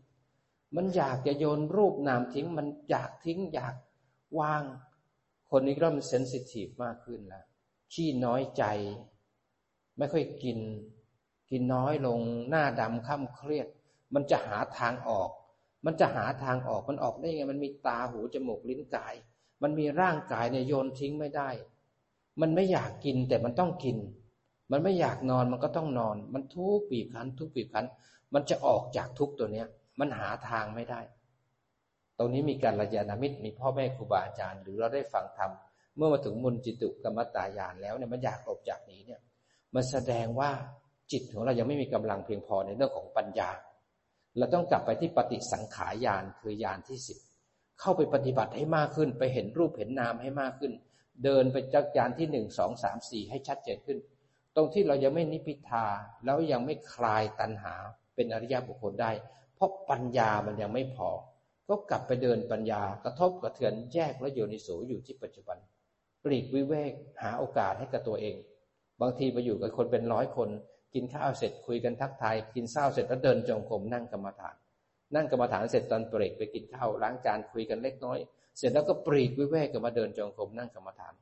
[0.75, 3.75] มันอยากจะโยนรูปนามทิ้ง มันอยากทิ้งอยาก
[4.39, 4.63] วาง
[5.49, 7.45] คนนี้เริ่มเซนซิทีฟมากขึ้นแล้ว
[7.93, 8.63] ขี้น้อยใจ
[9.97, 10.59] ไม่ค่อยกิน
[11.51, 12.19] กินน้อยลง
[12.49, 13.67] หน้าดำค่ำเครียด
[14.13, 15.29] มันจะหาทางออก
[15.85, 19.13] มันจะหาทางออกมันออกได้ยังไง มันมีตาหูจมูกลิ้นกาย
[19.63, 21.49] มันมีร่างกายเนี่ยโยนทิ้งไม่ได้
[22.41, 23.97] มันไม่อยากกินแต่มันต้องกิน
[24.71, 27.85] มันไม่อยากนอนมันก็ต้องนอน มันทุกปีบคันทุกปีบคัน
[28.33, 29.67] มันจะออกจากทุกตัวเนี้ย
[29.99, 31.01] มันหาทางไม่ได้
[32.17, 35.51] ตรงนี้มีการระยานามิตรมีพ่อแม่ครูบาอาจารย์ หรือเราได้ฟังธรรม
[35.95, 39.21] เมื่อมาถึงมุนจิตุกรรมตายานแล้วเนี่ยมันอยากออกจากนี้เนี่ย
[39.75, 40.51] มันแสดงว่า
[41.11, 43.49] จิตของเรายังไม่มีกำลังเพียงพอในเรื่องของปัญญา
[44.37, 47.17] เราต้องกลับไปที่ปฏิสังขารยานคือยานที่สิบ
[47.79, 50.73] เข้าไปปฏิบัติให้มากขึ้น ไปเห็นรูปเห็นนามให้มากขึ้น
[51.23, 53.97] เดินไปจากยานที่หนึ่งสองสามสี่ให้ชัดเจนขึ้น
[54.55, 55.85] ตรงที่เรายังไม่นิพิทา
[56.25, 57.75] แล้วยังไม่คลายตัณหา
[58.15, 59.11] เป็นอริยบุคคลได้
[59.55, 61.09] เพราะปัญญามันยังไม่พอ
[61.69, 65.57] ก็กลับไปเดินปัญญากระทบกระเทือนแยกและโยนิโสอยู่ที่ปัจจุบัน
[66.23, 66.93] ปลีกวิเวก
[67.23, 68.35] หาโอกาสให้กับตัวเอง
[69.01, 70.49] บางทีไปอยู่กับคนเป็นร้อยคน
[70.93, 74.55] กินข้าวเสร็จคุยกันทักทาย กินข้าวเสร็จแล้วเดินจงกรมนั่งกรรมฐาน
[75.15, 78.17] นั่งกรรมฐานเสร็จตอนเบรกไปกินข้าวล้างจานคุยกันเล็กน้อย
[78.57, 81.13] เสร็จแล้วก็ปลีกวิเวกกันมาเดินจงกรมนั่งกรรมฐาน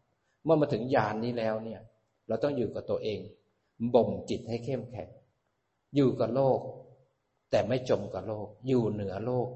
[0.43, 1.81] เมื่อมาถึงยานนี้แล้วเนี่ย
[2.27, 3.19] เราต้องอยู่กับตัวเอง
[3.95, 5.09] บ่มจิตให้เข้มแข็ง
[5.95, 6.59] อยู่กับโลก
[7.51, 9.47] แต่ไม่จมกับโลก อยู่เหนือโลก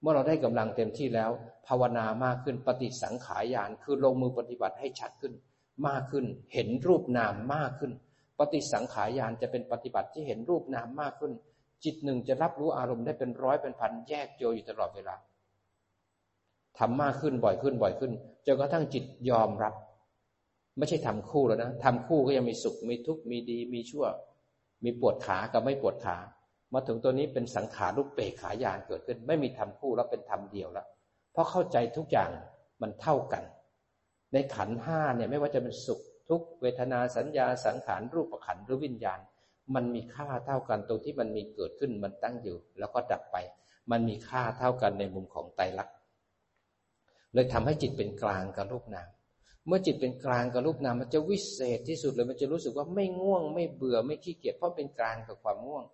[0.00, 1.30] เมื่อเราได้กำลังเต็มที่แล้ว
[1.66, 5.32] ภาวนามากขึ้นปฏิสังขารยานคือลงมือปฏิบัติให้ชัดขึ้น
[5.88, 6.24] มากขึ้น
[6.54, 7.92] เห็นรูปนามมากขึ้น
[8.38, 11.32] ปฏิสังขารยานจะเป็นปฏิบัติที่เห็นรูปนามมากขึ้น
[11.84, 15.16] จิตหนึ่งจะรับรู้อารมณ์ได้เป็นร้อยเป็นพันแยกโยอยู่ตลอดเวลา
[16.78, 18.12] ทำมากขึ้นบ่อยขึ้นบ่อยขึ้น
[18.46, 19.74] จนกระทั่งจิตยอมรับ
[20.78, 24.04] ไม่ใช่ทำคู่แล้วนะทำคู่ก็ยังมีสุขมีทุกข์มีดี มีชั่ว
[24.84, 26.16] มีปวดขากับไม่ปวดขา
[26.72, 30.86] มาถึงตัวนี้เป็นสังขารุปเปกขายานเกิดขึ้น ไม่มีธรรมคู่แล้วเป็นธรรมเดียวแล้ว
[31.32, 32.30] เพราะเข้าใจทุกอย่าง
[32.82, 33.42] มันเท่ากัน
[34.32, 39.20] ในขันห้าเนี่ยไม่ว่าจะเป็นสุขทุกเวทนาสัญญาสังขารรูปขันหรือวิญญาณ
[39.74, 43.36] มันมีค่าเท่ากันตรงที่มันมีเกิดขึ้นมันตั้งอยู่ แล้วก็ดับไป
[43.90, 45.94] มันมีค่าเท่ากันในมุมของไตรลักษณ์
[47.34, 49.08] เลยทำให้จิตเป็นกลางกับรูปนาม
[49.66, 55.84] เมื่อจิตเป็นกลางกับรูปนามมันจะวิเศษที่สุดเลยมันจะรู้สึกว่าไม่ง่วงไม่เบื่อไม่ขี้เกียจเพราะเป็นกลางกับความง่วง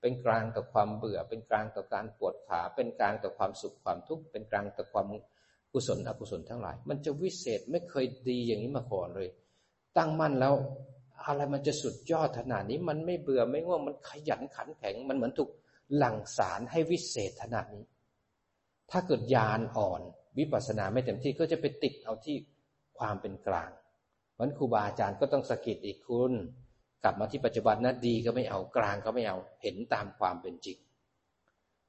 [0.00, 5.06] เป็นกลางต่อความเบื่อ เป็นกลางต่อการปวดขา เป็นกลางต่อความสุขความทุกข์เป็นกลางต่อความ
[5.74, 9.28] กุศลอกุศลทั้งหลาย มันจะวิเศษไม่เคยดีอย่างนี้มาก่อนเลย
[9.96, 10.54] ตั้งมั่นแล้ว
[11.26, 15.50] อะไรมันจะสุดยอดขนาดนี้มันไม่เบื่อไม่ง่วงมันขยันขันแข็ง มันเหมือนถูก
[15.96, 17.84] หลั่งสารให้วิเศษขนาดนี้
[18.90, 20.00] ถ้าเกิดยานอ่อน
[20.38, 22.36] วิปัสสนาไม่เต็มที่ก็จะไปติดเอาที่
[22.98, 23.70] ความเป็นกลาง
[24.38, 26.32] มันครูบาอาจารย์ก็ต้องสกิดอีกคุณ
[27.02, 30.78] กลับมาที่ปัจจุบันนะดีก็ไม่เอากลางก็ไม่เอาเห็นตามความเป็นจริง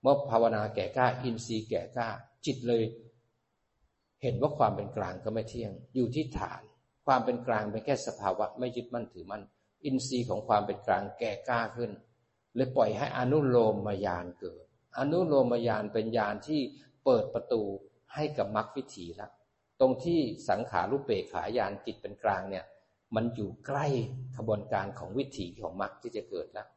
[0.02, 2.10] เมื่อภาวนาแก่กล้า อินทรีย์แก่กล้า
[2.46, 2.84] จิตเลย
[4.26, 6.62] เห็นว่าความเป็นกลางก็ไม่เที่ยง อยู่ที่ฐาน
[7.06, 9.44] ความเป็นกลางเป็นแค่สภาวะไม่ยึดมั่นถือมั่น
[9.86, 11.92] อินทรีย์ของความเป็นกลางแก่กล้าขึ้น
[12.56, 14.64] เลยปล่อยให้อนุโลมมายานเกิด
[14.98, 16.62] อนุโลมมายานเป็นยานที่
[17.06, 17.62] เปิดประตู
[18.14, 19.32] ให้กับมรรควิถีแล้ว
[19.80, 20.20] ตรงที่
[20.50, 22.66] สังขารุปเปขายานจิตเป็นกลางเนี่ย
[23.16, 23.88] มันอยู่ใกล้
[24.38, 26.68] ขบวนการของวิถีของมรรคที่จะเกิดแล้ว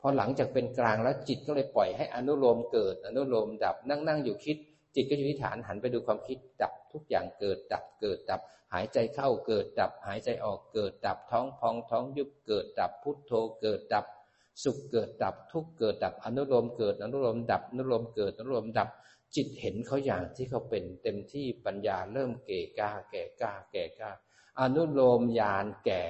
[0.00, 4.56] พอหลังจากเป็นกลางแล้วจิตก็เลยปล่อยให้อนุโลมเกิด อนุโลมดับนั่งนั่งอยู่คิด
[4.96, 8.40] จิตก็อยู่ที่ฐานหันไปดูความคิดดับทุกอย่างเกิดดับเกิดดับ
[8.74, 14.06] หายใจเข้าเกิดดับ หายใจออกเกิดดับท้องพองท้องยุบเกิดดับพุทโธเกิดดับ
[14.62, 18.88] สุขเกิดดับทุกเกิดดับอนุโลมเกิดอนุโลมดับอนุโลมเกิดอนุโลมดับ
[19.34, 24.10] จิตเห็นเขาอย่างที่เขาเป็นเต็มที่ปัญญาเริ่มเก่ก้าแก่ก้าแก่ก้า
[24.60, 26.02] อนุโลมญาณแก่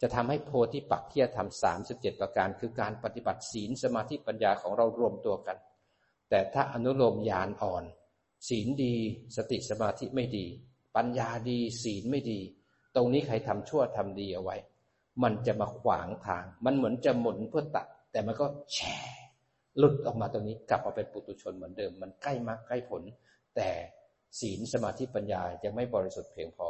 [0.00, 5.56] จะทำให้โพธิปักเที่จะทำสามสิบเจ็ดประการ คือการปฏิบัติศีลสมาธิปัญญาของเรารวมตัวกัน
[6.30, 7.84] แต่ถ้าอนุโลมญาณอ่อน
[8.48, 8.94] ศีลดี
[9.36, 10.46] สติสมาธิไม่ดี
[10.96, 12.40] ปัญญาดี ศีลไม่ดี
[12.96, 14.56] ตรงนี้ใครทำชั่วทำดีเอาไว้
[15.22, 18.96] มันจะมาขวางทาง มันเหมือนจะหมุนเพื่อตัด แต่มันก็แช่
[19.78, 23.02] หลุดออกมาตรงนี้กลับมาเป็นปุตุชนเหมือนเดิม มันใกล้มากใกล้ผล
[23.56, 23.68] แต่
[24.40, 26.68] ศีลสมาธิปัญญายังไม่บริสุทธิ์เพียงพอ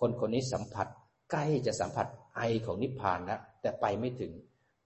[0.00, 0.86] คนคนนี้สัมผัส
[1.30, 4.32] ใกล้จะสัมผัสไอของนิพพานแล้วแต่ไปไม่ถึง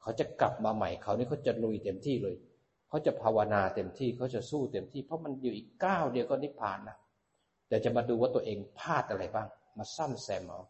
[0.03, 2.35] เขาจะกลับมาใหม่เขานี่เขาจะลุยเต็มที่เลย
[2.89, 6.97] เขาจะภาวนาเต็มที่เขาจะสู้เต็มที่ เพราะมันอยู่อีกก้าวเดียวก็นิพพานนะ
[7.69, 10.61] แต่จะมาดูว่าตัวเองพลาดอะไรบ้าง มาซ่อมแซมเอา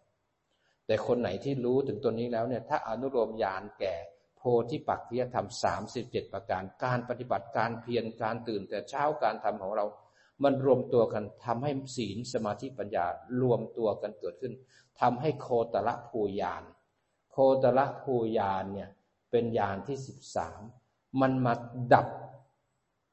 [0.86, 3.94] แต่คนไหนที่รู้ถึงตัวนี้แล้วเนี่ย ถ้าอนุโลมญาณแก่
[4.36, 9.84] โพธิปักขิยธรรมสามสิบเจ็ดประการ การปฏิบัติการเพียรการตื่น แต่เช้าการทำของเรา
[10.44, 13.06] มันรวมตัวกันทำให้ศีลสมาธิปัญญา
[13.42, 14.52] รวมตัวกันเกิดขึ้น
[15.00, 16.62] ทำให้โคตรละภูยาน
[17.32, 18.90] โคตรละภูยานเนี่ย
[19.30, 20.60] เป็นยานที่สิบสาม
[21.20, 21.52] มันมา
[21.94, 22.06] ดับ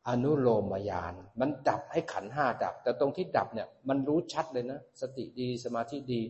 [0.08, 6.22] อนุโลมยาน มันดับให้ขันห้าดับ แต่ตรงที่ดับเนี่ย มันรู้ชัดเลยนะ สติดีสมาธิดี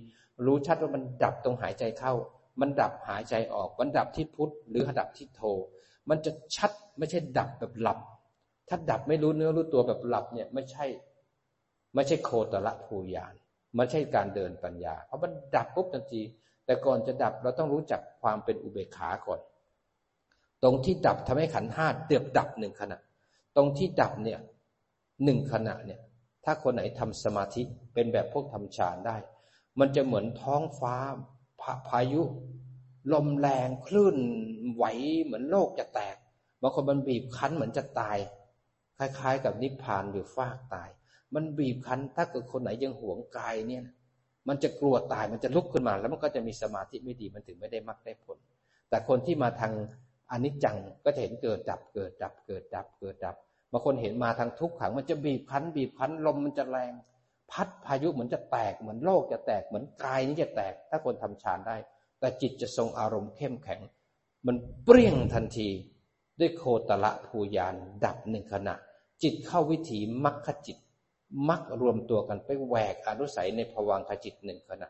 [0.45, 2.13] รู้ชัดว่ามันดับตรงหายใจเข้า
[2.61, 5.41] มันดับหายใจออก มันดับที่พุทธหรือดับที่โท
[6.09, 7.99] มันจะชัดไม่ใช่ดับแบบหลับ
[8.69, 10.85] ถ้าดับไม่รู้เนื้อรู้ตัวแบบหลับเนี่ยไม่ใช่
[11.95, 13.33] ไม่ใช่โคตระภูยาน
[13.77, 16.21] มันใช่การเดินปัญญา เพราะมันดับปุ๊บทันที
[16.65, 19.39] แต่ก่อนจะดับเราต้องรู้จักความเป็นอุเบกขาก่อน
[20.63, 22.99] ตรงที่ดับทำให้ขันห้าเดือบดับหนึ่งขณะ
[23.55, 24.39] ตรงที่ดับเนี่ย
[25.23, 25.99] หนึ่งขณะเนี่ย
[26.45, 27.61] ถ้าคนไหนทำสมาธิ
[27.93, 29.17] เป็นแบบพวกทำฌานได้
[29.79, 30.95] มันจะเหมือนท้องฟ้า
[31.89, 32.23] พายุ
[33.13, 34.17] ลมแรงคลื่น
[34.73, 34.85] ไหว
[35.23, 36.15] เหมือนโลกจะแตก
[36.61, 38.17] บางคนมันบีบคั้นเหมือนจะตาย
[38.97, 40.89] คล้ายๆ กับนิพพานหรือฟากตาย
[41.33, 43.83] มันบีบคั้นถ้าเกิดคนไหนยังหวงกายเนี่ย
[44.47, 48.37] มันจะกลัวตายมันจะลุกขึ้นมา แล้วมันก็จะมีสมาธิไม่ดีมันถึงไม่ได้มักได้ผล
[48.89, 49.73] แต่คนที่มาทาง
[50.33, 53.35] อันิจจังก็จะเห็นเกิดดับเกิดดับเกิดดับเกิดดับ
[53.71, 56.93] บางคนเห็นมาทางทุกขัง มันจะบีบคั้น บีบคั้นลมมันจะแรง
[57.51, 61.77] พัดพายุเหมือนจะแตกเหมือนโลกจะแตกเหมือนกายนี้จะแตก ถ้าคนทำฌานได้
[62.19, 63.79] แต่จิตจะทรงอารมณ์เข้มแข็ง
[64.47, 65.69] มันเปรี้ยงทันที
[66.39, 67.75] ด้วยโคตรละภูยาน
[68.05, 68.75] ดับหนึ่งขณะ
[69.23, 70.77] จิตเข้าวิถีมรรคจิต
[71.49, 74.89] มักรวมตัวกันไปแหวกอนุสัยในภวังคจิตหนึ่งขณะ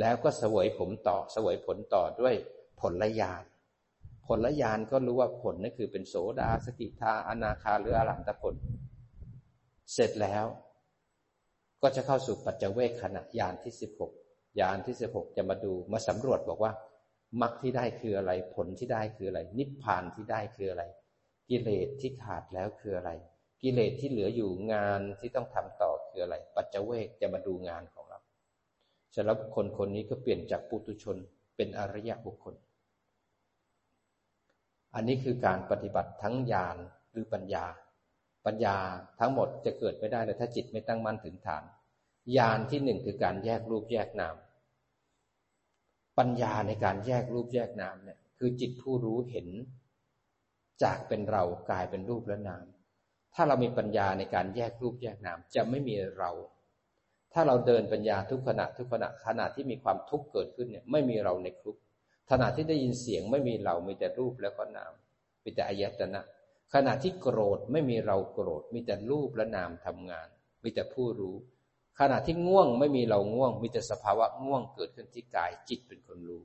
[0.00, 2.34] แล้วก็สวยผมต่อสวยผลต่อด้วย
[2.80, 3.42] ผลละยาน
[4.26, 8.54] ผลละยานก็รู้ว่าผลนั่นคือเป็นโสดาสกิทาอนาคาหรืออรหันตผล
[9.92, 10.44] เสร็จแล้ว
[11.82, 14.12] ก็จะเข้าสู่ปัจจเวคขณะยานที่สิบหก
[14.60, 16.72] ยานที่สิบหกจะมาดูมาสำรวจบอกว่า
[17.42, 20.84] มรรคที่ได้คืออะไร ผลที่ได้คืออะไร นิพพานที่ได้คืออะไร
[21.48, 23.10] กิเลสที่ขาดแล้วคืออะไร
[23.62, 28.18] กิเลสที่เหลืออยู่งานที่ต้องทำต่อคืออะไร ปัจจเวกจะมาดูงานของเรา
[29.14, 31.16] สำหรับคนคนนี้ก็เปลี่ยนจากปุตุชน
[31.56, 32.54] เป็นอริยบุคคล
[34.94, 36.76] อันนี้คือการปฏิบัติทั้งญาณ
[37.12, 37.66] หรือปัญญา
[38.46, 38.76] ปัญญา
[39.20, 41.64] ทั้งหมดจะเกิดไม่ได้เลยถ้าจิตไม่ตั้งมั่นถึงฐาน
[42.36, 44.36] ญาณที่หนึ่งคือการแยกรูปแยกนาม
[46.18, 49.48] ปัญญาในการแยกรูปแยกนามเนี่ย คือจิตผู้รู้เห็น
[50.82, 52.64] จากเป็นเรากลายเป็นรูปและนาม
[53.34, 56.30] ถ้าเรามีปัญญาในการแยกรูปแยกนามจะไม่มีเรา
[57.32, 61.78] ถ้าเราเดินปัญญาทุกขณะทุกขณะขณะที่มีความทุกข์เกิดขึ้นเนี่ย ไม่มีเราในคุกข
[62.30, 64.92] ขณะที่ได้ยินเสียงไม่มีเรามีแต่รูปแล้วก็นาม
[65.44, 66.20] มีแต่อายตนะ
[66.74, 70.28] ขณะที่โกรธไม่มีเราโกรธ มีแต่รูปและนามทำงาน
[70.62, 71.36] มีแต่ผู้รู้
[72.00, 76.42] ขณะที่ง่วงไม่มีเราง่วง มีแต่สภาวะง่วงเกิดขึ้นที่กายจิตเป็นคนรู้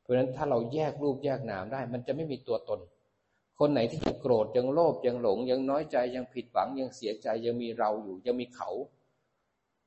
[0.00, 2.80] เพราะฉะนั้นถ้าเราแยกรูปแยกนามได้ มันจะไม่มีตัวตน
[3.58, 8.70] คนไหนที่ยังโกรธยังโลภยังหลง ยังน้อยใจยังผิดหวังยังเสียใจยังมีเราอยู่ ยังมีเขา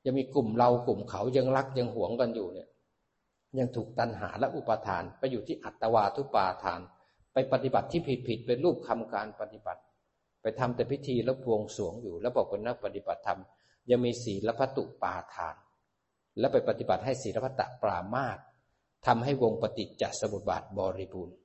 [0.04, 2.68] ยังมีกลุ่มเรากลุ่มเขายังรักยังหวงกันอยู่เนี่ย
[3.58, 6.80] ยังถูกตันหาและอุปทาน ไปอยู่ที่อัตวาทุปาทาน
[7.32, 9.80] ไปปฏิบัติที่ผิดผิดเป็นรูปคำการปฏิบัติ
[10.42, 13.40] ไปทำแต่พิธีแล้วพวงสวงอยู่ แล้วบอกเป็นนักปฏิบัติธรรม
[13.90, 15.54] ยังมีศีลพัตุปาทาน
[16.38, 18.38] แล้วไปปฏิบัติให้ศีลพัตะปรามาต
[19.06, 21.36] ทำให้วงปฏิจจสมุปบาทบริบูรณ์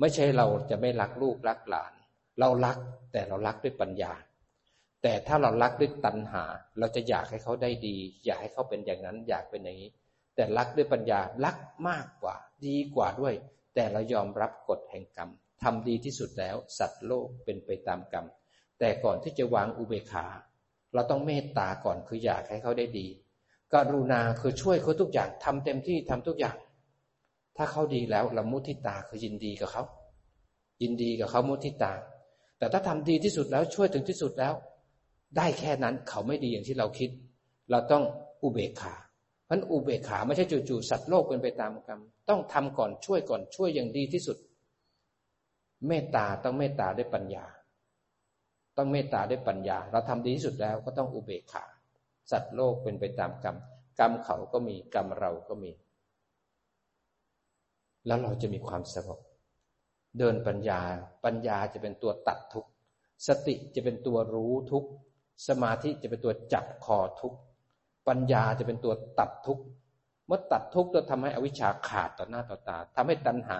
[0.00, 1.92] ไม่ใช่เราจะไม่รักลูกรักหลาน
[2.38, 2.76] เรารัก
[3.12, 4.12] แต่เรารักด้วยปัญญา
[5.02, 6.44] แต่ถ้าเรารักด้วยตัณหา
[6.78, 9.90] เราจะอยากให้เขาได้ดี อยากให้เขาเป็นอย่างนั้นอยากเป็นอย่างนี้
[10.34, 11.56] แต่รักด้วยปัญญารัก
[11.88, 13.34] มากกว่า ดีกว่าด้วย
[13.74, 15.30] แต่เรายอมรับกฎแห่งกรรม
[15.62, 18.26] ทำดีที่สุดแล้ว สัตว์โลกเป็นไปตามกรรม
[18.78, 20.26] แต่ก่อนที่จะวางอุเบกขา
[20.94, 23.06] เราต้องเมตตาก่อนคืออยากให้เขาได้ดี
[23.74, 26.56] กรุณาคือช่วยเขาทุกอย่างทำเต็มที่ทำทุกอย่าง
[27.56, 29.82] ถ้าเขาดีแล้วเรามุทิตาคือยินดีกับเขา
[30.82, 31.92] ยินดีกับเขามุทิตา
[32.58, 34.54] แต่ถ้าทำดีที่สุดแล้วช่วยถึงที่สุดแล้ว
[35.36, 37.10] ได้แค่นั้นเขาไม่ดีอย่างที่เราคิด
[37.70, 38.04] เราต้อง
[38.42, 38.94] อุเบกขา
[39.58, 44.36] เพราะอุเบกขาไม่ใช่จู่ๆสัตว์โลกเป็นไปตามกรรม ต้องทำก่อนช่วยก่อนช่วยอย่างดีที่สุด
[45.86, 47.44] เมตตาต้องเมตตาด้วยปัญญา
[48.76, 51.64] ต้องเมตตาด้วยปัญญา เราทำดีที่สุดแล้วก็ต้องอุเบกขา
[52.30, 53.56] สัตว์โลกเป็นไปตามกรรม
[53.98, 55.70] กรรมเขาก็มีกรรมเราก็มี
[58.06, 59.20] แล้วเราจะมีความสงบ
[60.18, 60.80] เดินปัญญา
[61.24, 62.70] ปัญญาจะเป็นตัวตัดทุกข์
[63.26, 64.88] สติจะเป็นตัวรู้ทุกข์
[65.48, 67.38] สมาธิจะเป็นตัวจับคอทุกข์
[68.08, 69.64] ปัญญาจะเป็นตัวตัดทุกข์
[70.26, 73.58] เมื่อตัดทุกข์จะทำให้อวิชชาขาดต่อหน้าต่อตาทำให้ตัณหา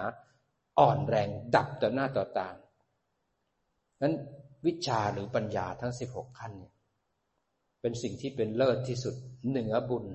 [0.79, 2.49] อ่อนแรงดับต่อหน้าต่อตา
[4.03, 4.15] นั้น
[4.67, 6.73] วิชาหรือปัญญาทั้งสิบหกขั้นเนี่ย
[7.81, 9.15] เป็นสิ่งที่เป็นเลิศที่สุด
[9.49, 10.07] เหนือบุญ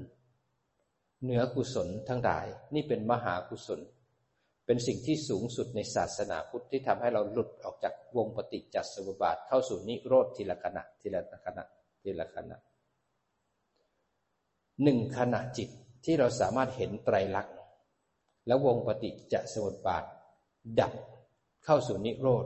[1.23, 3.79] เหนือกุศลทั้งหลาย นี่เป็นมหากุศล
[4.65, 11.63] เป็นสิ่งที่สูงสุดในศาสนาพุทธที่ทำให้เราหลุดออกจากวงปฏิจจสมุปบาทเข้าสู่นิโรธทีละขณะทีละขณะ
[12.01, 12.57] ทีละขณะ
[14.83, 15.69] หนึ่งขณะจิต
[16.05, 17.55] ที่เราสามารถเห็นไตรลักษณ์
[18.47, 20.03] แล้ววงปฏิจจสมุปบาท
[20.79, 20.93] ดับ
[21.65, 22.45] เข้าสู่นิโรธ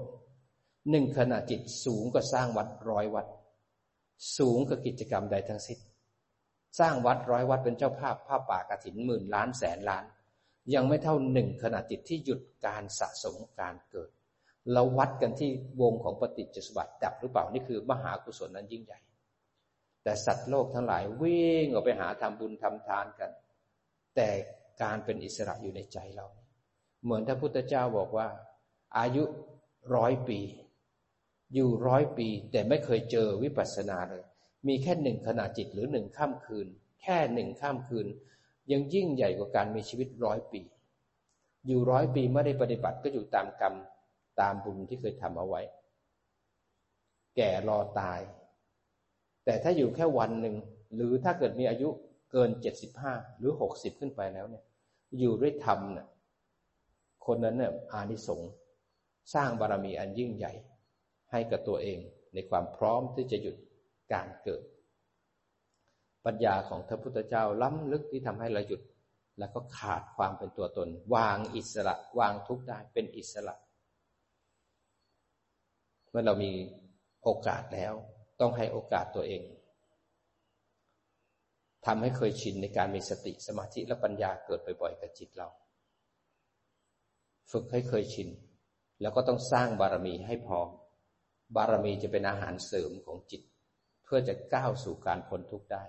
[0.89, 3.27] หนึ่งขณะจิตสูงก็สร้างวัดร้อยวัด
[4.37, 5.79] สูงกับกิจกรรมใดทั้งสิ้น
[6.79, 10.05] สร้างวัดร้อยวัดเป็นเจ้าภาพผ้าป่ากระถินหมื่นล้านแสนล้าน
[10.73, 14.09] ยังไม่เท่าหนึ่งขณะจิตที่หยุดการสะสมการเกิด
[14.71, 15.49] เราวัดกันที่
[15.81, 18.99] วงของปฏิจจสมบัติดับหรือเปล่านี่คือมหากุศลนั้นยิ่งใหญ่
[20.03, 23.31] แต่สัตว์โลกทั้งหลายวิ่งออกไปหาทำบุญทำทานกัน
[24.15, 24.29] แต่
[24.81, 26.27] การเป็นอิสระอยู่ในใจเรา
[27.03, 28.27] เหมือนท่านพุทธเจ้าบอกว่า
[28.97, 29.23] อายุ
[29.95, 30.39] ร้อยปี
[31.53, 34.23] อยู่ร้อยปี แต่ไม่เคยเจอวิปัสสนาเลย
[34.67, 36.67] มีแค่หนึ่งขณะจิตหรือหนึ่งข้ามคืน
[37.01, 38.07] แค่หนึ่งข้ามคืน
[38.71, 40.61] ยังยิ่งใหญ่กว่าการมีชีวิตร้อยปี
[41.67, 43.75] อยู่ร้อยปีไม่ได้ปฏิบัติก็อยู่ตามกรรม
[44.39, 45.61] ตามบุญที่เคยทำเอาไว้
[47.35, 48.19] แก่รอตาย
[49.45, 50.55] แต่ถ้าอยู่แค่วันหนึ่ง
[50.95, 51.89] หรือถ้าเกิดมีอายุ
[52.31, 54.63] เกินเจ็ดสิบห้าหรือหกสิบขึ้นไปแล้วเนี่ย
[55.19, 56.07] อยู่ด้วยธรรมเนี่ย
[57.25, 58.51] คนนั้นเนี่ยอานิสงส์
[59.33, 60.53] สร้างบารมีอันยิ่งใหญ่
[61.31, 61.99] ให้กับตัวเอง
[62.33, 63.55] ในความพร้อมที่จะหยุด
[64.13, 64.63] การเกิด
[66.25, 68.81] ปัญญาของพระพุทธเจ้าล้ำลึกที่ทำให้เราหยุด
[69.39, 73.55] แล้วก็ขาดความเป็นตัวตน วางอิสระ วางทุกได้เป็นอิสระ
[76.09, 76.51] เมื่อเรามี
[77.23, 77.93] โอกาสแล้ว
[78.39, 79.43] ต้องให้โอกาสตัวเอง
[81.85, 85.47] ทำให้เคยชินในการมีสติสมาธิและปัญญาเกิดบ่อยๆกับจิตเรา
[87.51, 88.29] ฝึกให้เคยชิน
[89.01, 90.59] แล้วก็ต้องสร้างบารมีให้พอ
[91.55, 93.41] บารมีจะเป็นอาหารเสริมของจิต
[94.03, 95.83] เพื่อจะก้าวสู่การพ้นทุกข์ได้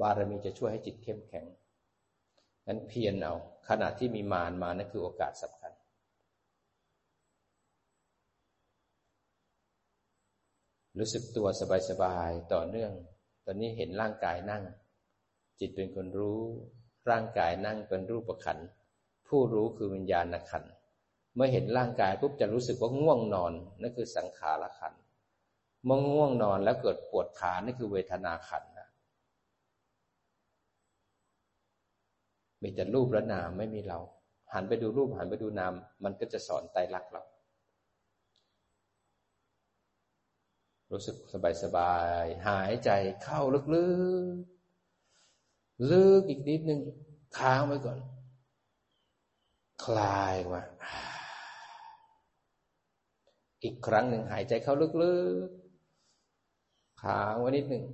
[0.00, 1.46] บารมีจะช่วยให้จิตเข้มแข็ง
[2.66, 3.34] นั้นเพียรเอา
[3.68, 5.59] ขณะที่มีมารมานั่นคือโอกาสสำคัญ
[11.00, 11.48] รู้สึกตัว
[11.90, 12.92] สบายๆต่อเนื่อง
[13.46, 14.64] ตอนนี้เห็นร่างกายนั่ง
[15.60, 16.40] จิตเป็นคนรู้
[17.10, 18.58] ร่างกายนั่งเป็นรูปขัน
[19.28, 20.64] ผู้รู้คือวิญญาณขัน
[21.34, 24.94] เมื่อเห็นร่างกายปุ๊บจะรู้สึกว่าง่วงนอนนั่นคือสังขารขัน
[25.84, 28.64] เมื่อง่วงนอนแล้วเกิดปวดขานั่นคือเวทนาขัน
[32.62, 33.98] มีแต่รูปและนามไม่มีเรา
[34.52, 35.72] หันไปดูรูปหันไปดูนาม
[36.04, 37.22] มันก็จะสอนไตรลักษณ์เรา
[40.92, 42.90] รู้สึกสบายสบาย หายใจ
[43.22, 43.74] เข้าลึกๆ
[45.90, 46.80] ลึกอีกนิดนึง
[47.38, 47.98] ค้างไว้ก่อน
[49.84, 50.62] คลายมา
[53.62, 55.16] อีกครั้งหนึ่งหายใจเข้าลึ
[55.46, 57.84] กๆ ค้างไว้นิดหนึ่ง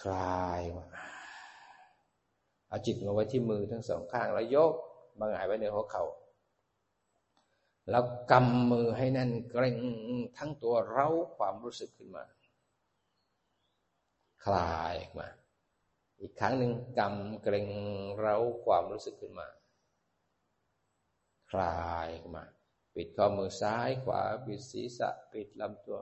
[0.00, 0.86] คลายมา
[2.68, 4.72] เอาจิตมาไว้ที่มือทั้งสองข้างแล้วยก
[5.18, 6.04] มาหงายไว้ในหัวเขา่า
[7.90, 9.78] แล้วกำมือให้แน่นเกร็ง
[10.38, 12.24] ทั้งตัวเร้าความรู้สึกขึ้นมา
[14.44, 15.28] คลายออกมา
[16.20, 17.68] อีกครั้งหนึ่งกำเกร็ง
[18.18, 19.48] เร้าความรู้สึกขึ้นมา
[21.50, 22.44] คลายออกมา
[22.94, 25.98] ปิดข้อมือซ้ายขวา ปิดศีรษะ ปิดลำตัว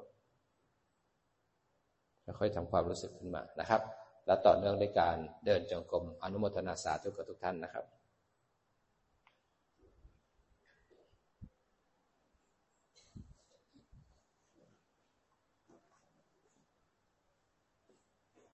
[2.39, 3.83] ค่อยๆทำความรู้สึกขึ้นมานะครับ
[4.27, 7.85] และต่อเนื่องในการเดินจงกรมอนุโมทนาสาธุกับทุกท่านนะครับ